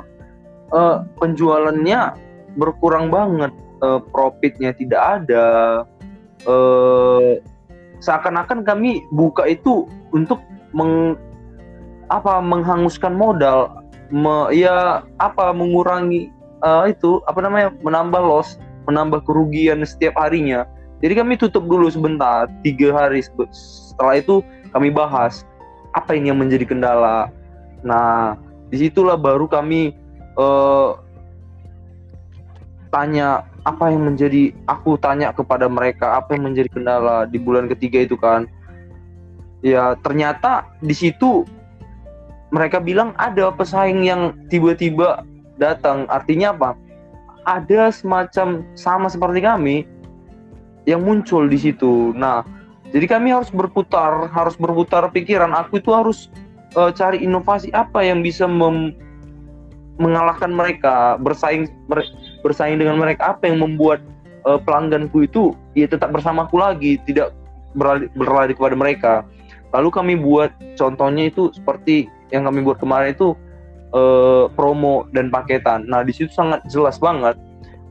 [0.72, 2.16] Uh, penjualannya
[2.56, 3.52] berkurang banget,
[3.84, 5.46] uh, profitnya tidak ada.
[6.48, 7.38] Uh,
[8.02, 10.42] seakan-akan kami buka itu untuk
[10.74, 11.14] meng
[12.10, 13.78] apa menghanguskan modal.
[14.12, 16.28] Me, ya apa mengurangi
[16.60, 20.68] uh, itu apa namanya menambah loss menambah kerugian setiap harinya
[21.03, 23.20] jadi kami tutup dulu sebentar tiga hari
[23.53, 24.40] setelah itu
[24.70, 25.44] kami bahas
[25.92, 27.28] apa ini yang menjadi kendala
[27.82, 28.38] nah
[28.72, 29.92] di situlah baru kami
[30.38, 30.96] uh,
[32.88, 38.05] tanya apa yang menjadi aku tanya kepada mereka apa yang menjadi kendala di bulan ketiga
[38.07, 38.48] itu kan
[39.61, 41.44] ya ternyata di situ
[42.53, 45.24] mereka bilang ada pesaing yang tiba-tiba
[45.57, 46.05] datang.
[46.12, 46.70] Artinya apa?
[47.48, 49.76] Ada semacam sama seperti kami
[50.89, 52.11] yang muncul di situ.
[52.14, 52.43] Nah,
[52.93, 55.55] jadi kami harus berputar, harus berputar pikiran.
[55.55, 56.28] Aku itu harus
[56.76, 58.93] uh, cari inovasi apa yang bisa mem
[60.01, 62.03] mengalahkan mereka, bersaing ber
[62.43, 63.37] bersaing dengan mereka.
[63.37, 64.03] Apa yang membuat
[64.45, 67.33] uh, pelangganku itu ya tetap bersamaku lagi, tidak
[67.76, 69.14] berlari, berlari kepada mereka.
[69.72, 73.33] Lalu kami buat contohnya itu seperti yang kami buat kemarin itu
[73.97, 75.89] uh, promo dan paketan.
[75.89, 77.37] Nah di situ sangat jelas banget,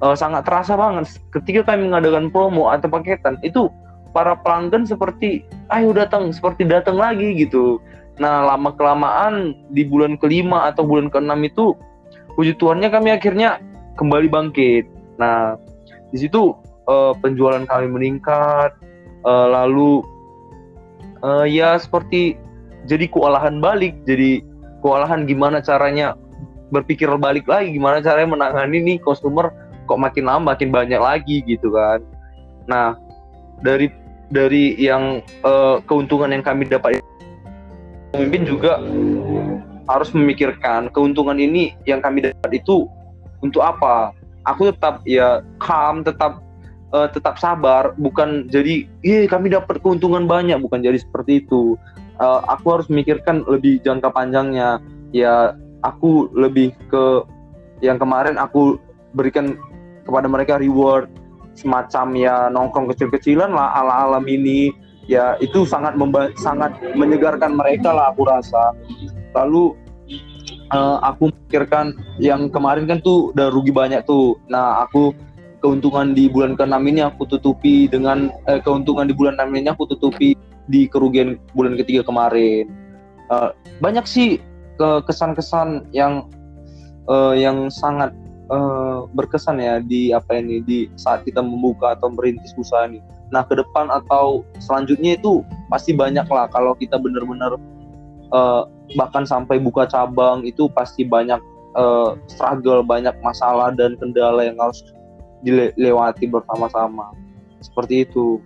[0.02, 3.70] uh, sangat terasa banget ketika kami mengadakan promo atau paketan itu
[4.12, 7.80] para pelanggan seperti ayo datang, seperti datang lagi gitu.
[8.20, 11.74] Nah lama kelamaan di bulan kelima atau bulan keenam itu
[12.36, 13.64] puji Tuhannya kami akhirnya
[13.95, 14.86] kembali bangkit.
[15.16, 15.56] Nah
[16.12, 16.52] di situ
[16.91, 18.76] uh, penjualan kami meningkat,
[19.24, 20.04] uh, lalu
[21.24, 22.36] uh, ya seperti
[22.89, 24.41] jadi kewalahan balik jadi
[24.82, 26.18] kewalahan gimana caranya
[26.74, 29.54] berpikir balik lagi gimana caranya menangani nih customer
[29.92, 32.00] kok makin lama makin banyak lagi gitu kan.
[32.72, 32.96] Nah
[33.60, 33.92] dari
[34.32, 37.04] dari yang uh, keuntungan yang kami dapat
[38.16, 38.80] pemimpin juga
[39.92, 42.88] harus memikirkan keuntungan ini yang kami dapat itu
[43.44, 44.16] untuk apa.
[44.48, 46.39] Aku tetap ya calm tetap
[46.96, 50.56] uh, tetap sabar bukan jadi iya kami dapat keuntungan banyak.
[50.64, 51.76] Bukan jadi seperti itu.
[52.22, 54.80] Uh, aku harus memikirkan lebih jangka panjangnya.
[55.12, 57.28] Ya aku lebih ke
[57.84, 58.78] yang kemarin aku
[59.18, 59.58] berikan
[60.06, 61.10] kepada mereka reward
[61.56, 64.72] semacam ya nongkrong kecil-kecilan lah ala-ala mini.
[65.10, 68.72] Ya itu sangat memba sangat menyegarkan mereka lah aku rasa.
[69.36, 69.76] Lalu
[70.72, 74.39] uh, aku pikirkan yang kemarin kan tuh udah rugi banyak tuh.
[74.47, 75.12] Nah aku
[75.62, 79.86] keuntungan di bulan ke-6 ini aku tutupi dengan eh, keuntungan di bulan 6 ini aku
[79.93, 80.34] tutupi
[80.66, 82.66] di kerugian bulan ketiga kemarin.
[83.32, 84.41] Uh, banyak sih
[84.82, 86.26] kesan-kesan yang
[87.06, 88.10] uh, yang sangat
[88.52, 92.99] uh, berkesan ya di apa ini di saat kita membuka atau merintis usaha ini.
[93.32, 95.41] Nah ke depan atau selanjutnya itu
[95.72, 97.56] pasti banyak lah kalau kita benar-benar
[98.36, 98.68] uh,
[98.99, 101.39] bahkan sampai buka cabang itu pasti banyak
[101.80, 104.84] uh, struggle, banyak masalah dan kendala yang harus
[105.41, 107.16] dilewati bersama-sama.
[107.64, 108.43] Seperti itu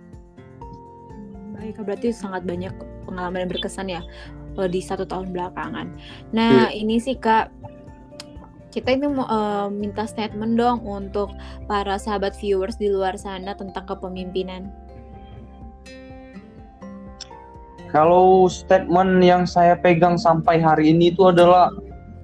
[1.56, 2.70] baik berarti sangat banyak
[3.10, 4.02] pengalaman yang berkesan ya
[4.70, 5.90] di satu tahun belakangan.
[6.30, 6.78] Nah hmm.
[6.78, 7.50] ini sih kak
[8.76, 11.32] kita ini uh, minta statement dong untuk
[11.64, 14.68] para sahabat viewers di luar sana tentang kepemimpinan.
[17.88, 21.72] Kalau statement yang saya pegang sampai hari ini itu adalah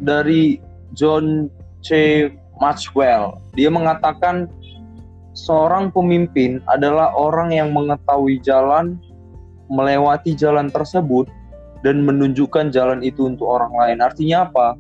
[0.05, 0.61] dari
[0.93, 1.49] John
[1.81, 2.29] C.
[2.61, 3.41] Maxwell.
[3.57, 4.53] Dia mengatakan
[5.33, 9.01] seorang pemimpin adalah orang yang mengetahui jalan
[9.73, 11.25] melewati jalan tersebut
[11.81, 14.05] dan menunjukkan jalan itu untuk orang lain.
[14.05, 14.77] Artinya apa?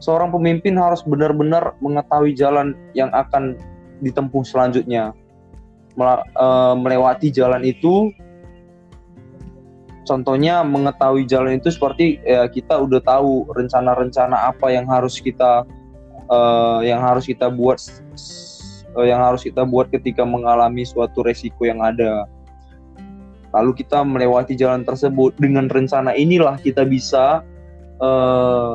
[0.00, 3.56] Seorang pemimpin harus benar-benar mengetahui jalan yang akan
[4.00, 5.12] ditempuh selanjutnya.
[6.00, 6.46] E,
[6.80, 8.08] melewati jalan itu
[10.10, 15.62] contohnya mengetahui jalan itu seperti ya kita udah tahu rencana-rencana apa yang harus kita
[16.26, 17.78] uh, yang harus kita buat
[18.98, 22.26] uh, yang harus kita buat ketika mengalami suatu resiko yang ada
[23.54, 27.46] lalu kita melewati jalan tersebut dengan rencana inilah kita bisa
[28.02, 28.74] uh,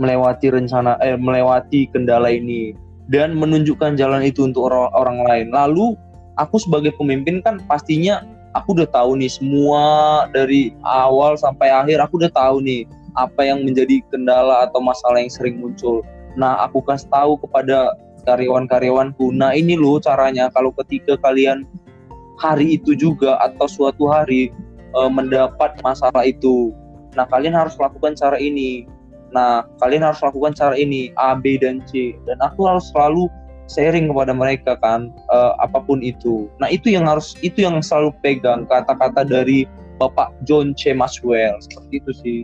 [0.00, 2.72] melewati rencana eh melewati kendala ini
[3.10, 5.98] dan menunjukkan jalan itu untuk orang, orang lain lalu
[6.40, 8.24] aku sebagai pemimpin kan pastinya
[8.56, 9.84] aku udah tahu nih semua
[10.32, 15.32] dari awal sampai akhir aku udah tahu nih apa yang menjadi kendala atau masalah yang
[15.32, 16.00] sering muncul
[16.38, 17.92] nah aku kasih tahu kepada
[18.24, 21.68] karyawan-karyawanku nah ini loh caranya kalau ketika kalian
[22.40, 24.50] hari itu juga atau suatu hari
[24.96, 26.74] uh, mendapat masalah itu.
[27.14, 28.88] Nah, kalian harus lakukan cara ini.
[29.32, 32.16] Nah, kalian harus lakukan cara ini A, B dan C.
[32.28, 33.32] Dan aku harus selalu
[33.72, 36.52] sharing kepada mereka kan uh, apa pun itu.
[36.60, 39.64] Nah, itu yang harus itu yang selalu pegang kata-kata dari
[39.96, 40.92] Bapak John C.
[40.92, 42.40] Maxwell seperti itu sih.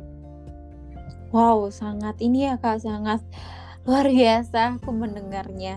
[1.28, 3.20] Wow, sangat ini ya Kak, sangat
[3.84, 5.76] luar biasa aku mendengarnya.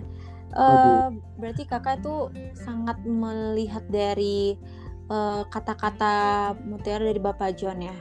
[0.52, 4.60] Uh, berarti kakak tuh sangat melihat dari
[5.12, 6.16] kata kata-kata
[6.64, 7.96] mutiara dari Bapak John ya.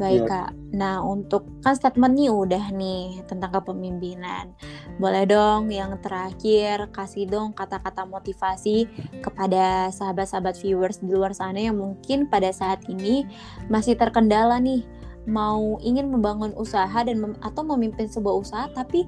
[0.00, 0.48] Baik ya.
[0.48, 0.50] kak.
[0.72, 4.56] Nah untuk kan statement nih udah nih tentang kepemimpinan.
[4.96, 8.88] Boleh dong yang terakhir kasih dong kata-kata motivasi
[9.20, 13.28] kepada sahabat-sahabat viewers di luar sana yang mungkin pada saat ini
[13.68, 14.88] masih terkendala nih
[15.28, 19.04] mau ingin membangun usaha dan mem atau memimpin sebuah usaha tapi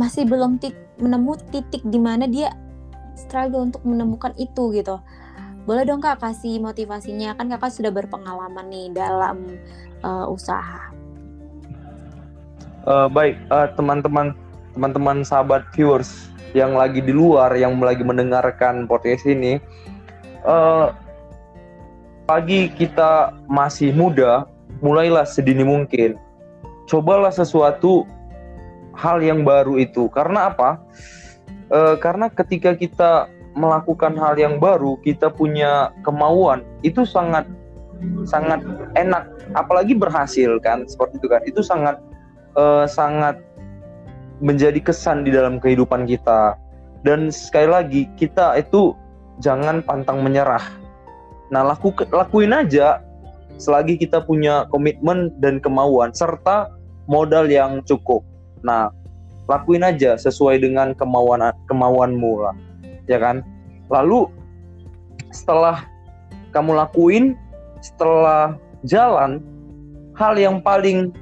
[0.00, 0.56] masih belum
[0.96, 2.56] menemu titik di mana dia
[3.16, 4.96] struggle untuk menemukan itu gitu.
[5.66, 9.58] Boleh dong kak kasih motivasinya kan kakak sudah berpengalaman nih dalam
[10.06, 10.94] uh, usaha.
[12.86, 14.30] Uh, baik uh, teman-teman
[14.78, 19.58] teman-teman sahabat viewers yang lagi di luar yang lagi mendengarkan podcast ini,
[20.46, 20.94] uh,
[22.30, 24.46] pagi kita masih muda,
[24.78, 26.14] mulailah sedini mungkin.
[26.86, 28.06] Cobalah sesuatu
[28.94, 30.06] hal yang baru itu.
[30.14, 30.78] Karena apa?
[31.66, 33.26] Uh, karena ketika kita
[33.58, 37.48] melakukan hal yang baru, kita punya kemauan, itu sangat
[38.28, 38.62] sangat
[38.98, 41.40] enak, apalagi berhasil kan, seperti itu kan.
[41.44, 42.00] Itu sangat
[42.58, 43.40] uh, sangat
[44.40, 46.56] menjadi kesan di dalam kehidupan kita.
[47.04, 48.92] Dan sekali lagi, kita itu
[49.40, 50.62] jangan pantang menyerah.
[51.54, 53.00] Nah, laku, lakuin aja
[53.56, 56.68] selagi kita punya komitmen dan kemauan serta
[57.08, 58.20] modal yang cukup.
[58.60, 58.90] Nah,
[59.46, 62.54] lakuin aja sesuai dengan kemauan kemauanmu lah
[63.06, 63.42] ya kan
[63.86, 64.26] lalu
[65.30, 65.86] setelah
[66.50, 67.38] kamu lakuin
[67.86, 69.38] setelah jalan
[70.18, 71.14] hal yang paling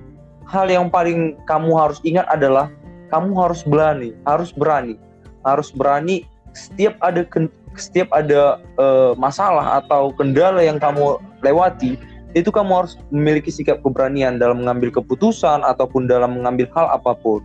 [0.48, 2.72] hal yang paling kamu harus ingat adalah
[3.12, 4.96] kamu harus berani harus berani
[5.44, 6.24] harus berani
[6.56, 7.26] setiap ada
[7.74, 11.98] setiap ada uh, masalah atau kendala yang kamu lewati
[12.34, 17.40] itu kamu harus memiliki sikap keberanian dalam mengambil keputusan ataupun dalam mengambil hal apa pun.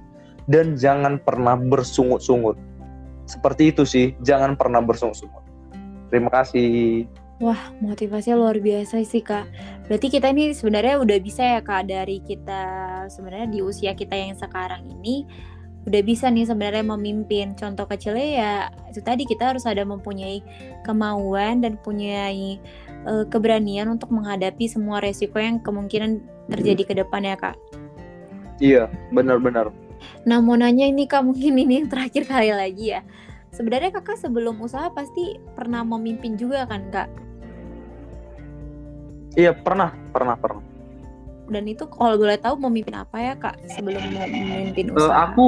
[0.49, 2.57] Dan jangan pernah bersungut-sungut.
[3.29, 5.45] Seperti itu sih jangan pernah bersungut-sungut.
[6.09, 7.05] Terima kasih
[7.39, 9.47] Wah, motivasinya luar biasa sih, Kak.
[9.87, 12.63] Berarti kita ini sebenarnya udah bisa ya, Kak, dari kita
[13.07, 15.23] sebenarnya di usia kita yang sekarang ini
[15.87, 17.55] udah bisa nih sebenarnya memimpin.
[17.55, 18.53] Contoh kecilnya ya
[18.91, 20.43] itu tadi kita harus ada mempunyai
[20.83, 22.27] kemauan dan punya
[23.07, 26.19] uh, keberanian untuk menghadapi semua resiko yang kemungkinan
[26.51, 27.55] terjadi ke depan ya, Kak.
[28.59, 29.71] Iya, benar-benar.
[30.27, 33.01] Nah mau nanya ini kak mungkin ini yang terakhir kali lagi ya.
[33.55, 37.28] Sebenarnya kakak sebelum usaha pasti pernah memimpin juga kan kak?
[39.37, 40.63] Iya pernah, pernah, pernah.
[41.49, 45.09] Dan itu kalau boleh tahu memimpin apa ya kak sebelum memimpin usaha?
[45.09, 45.47] Uh, aku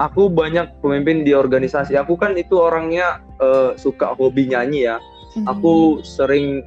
[0.00, 1.96] aku banyak pemimpin di organisasi.
[2.00, 4.96] Aku kan itu orangnya uh, suka hobi nyanyi ya.
[4.96, 5.46] Mm-hmm.
[5.52, 6.64] Aku sering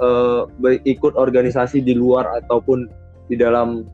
[0.00, 0.46] uh,
[0.84, 2.88] ikut organisasi di luar ataupun
[3.28, 3.88] di dalam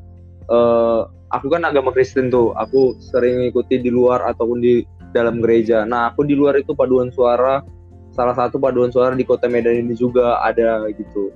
[0.48, 5.82] uh, aku kan agama Kristen tuh aku sering ikuti di luar ataupun di dalam gereja
[5.82, 7.60] nah aku di luar itu paduan suara
[8.14, 11.34] salah satu paduan suara di kota Medan ini juga ada gitu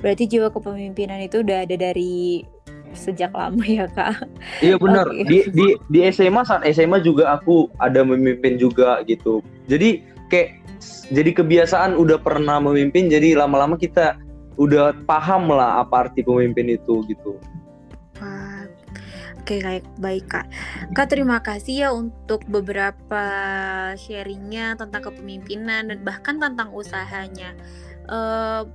[0.00, 2.44] berarti jiwa kepemimpinan itu udah ada dari
[2.96, 4.24] sejak lama ya kak
[4.64, 5.24] iya benar okay.
[5.28, 10.00] di di di SMA saat SMA juga aku ada memimpin juga gitu jadi
[10.32, 10.58] kayak
[11.12, 14.16] jadi kebiasaan udah pernah memimpin jadi lama-lama kita
[14.58, 17.38] udah paham lah apa arti pemimpin itu gitu.
[19.48, 20.46] Oke baik baik kak.
[20.92, 23.24] Kak terima kasih ya untuk beberapa
[23.96, 27.56] sharingnya tentang kepemimpinan dan bahkan tentang usahanya.
[28.04, 28.68] Uh,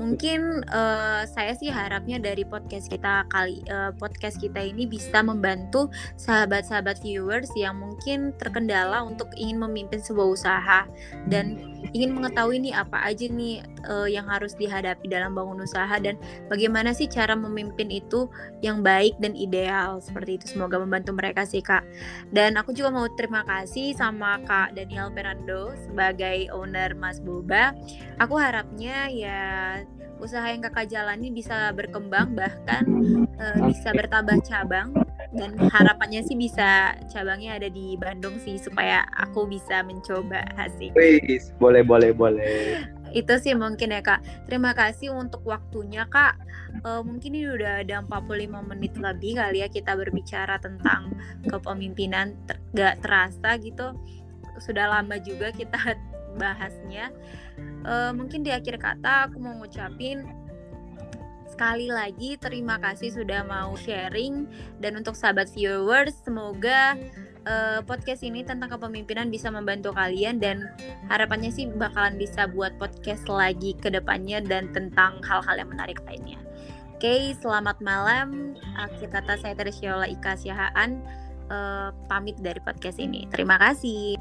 [0.00, 5.92] mungkin uh, saya sih harapnya dari podcast kita kali uh, podcast kita ini bisa membantu
[6.16, 10.80] sahabat-sahabat viewers yang mungkin terkendala untuk ingin memimpin sebuah usaha.
[11.28, 11.60] Dan
[11.92, 16.16] ingin mengetahui nih apa aja nih uh, yang harus dihadapi dalam bangun usaha dan
[16.46, 19.98] bagaimana sih cara memimpin itu yang baik dan ideal.
[19.98, 21.82] Seperti itu semoga membantu mereka sih kak.
[22.30, 27.74] Dan aku juga mau terima kasih sama kak Daniel Fernando sebagai owner Mas Boba.
[28.20, 29.40] Aku harapnya ya
[30.20, 32.84] usaha yang kakak jalani bisa berkembang bahkan
[33.40, 34.92] uh, bisa bertambah cabang
[35.30, 40.90] dan harapannya sih bisa cabangnya ada di Bandung sih supaya aku bisa mencoba hasil.
[40.90, 42.82] Please, boleh boleh boleh.
[43.14, 44.50] Itu sih mungkin ya kak.
[44.50, 46.34] Terima kasih untuk waktunya kak.
[46.82, 51.14] Uh, mungkin ini udah ada 45 menit lebih kali ya kita berbicara tentang
[51.46, 53.94] kepemimpinan ter gak terasa gitu.
[54.58, 55.78] Sudah lama juga kita
[56.42, 57.14] bahasnya.
[57.86, 60.39] Uh, mungkin di akhir kata aku mau ngucapin
[61.60, 64.48] sekali lagi terima kasih sudah mau sharing
[64.80, 66.96] dan untuk sahabat viewers semoga
[67.44, 70.72] uh, podcast ini tentang kepemimpinan bisa membantu kalian dan
[71.12, 76.40] harapannya sih bakalan bisa buat podcast lagi ke depannya dan tentang hal-hal yang menarik lainnya.
[76.96, 78.56] Oke, okay, selamat malam.
[78.80, 81.04] Akhir kata saya Teresiola Ika Siahaan
[81.52, 83.28] uh, pamit dari podcast ini.
[83.28, 84.16] Terima kasih.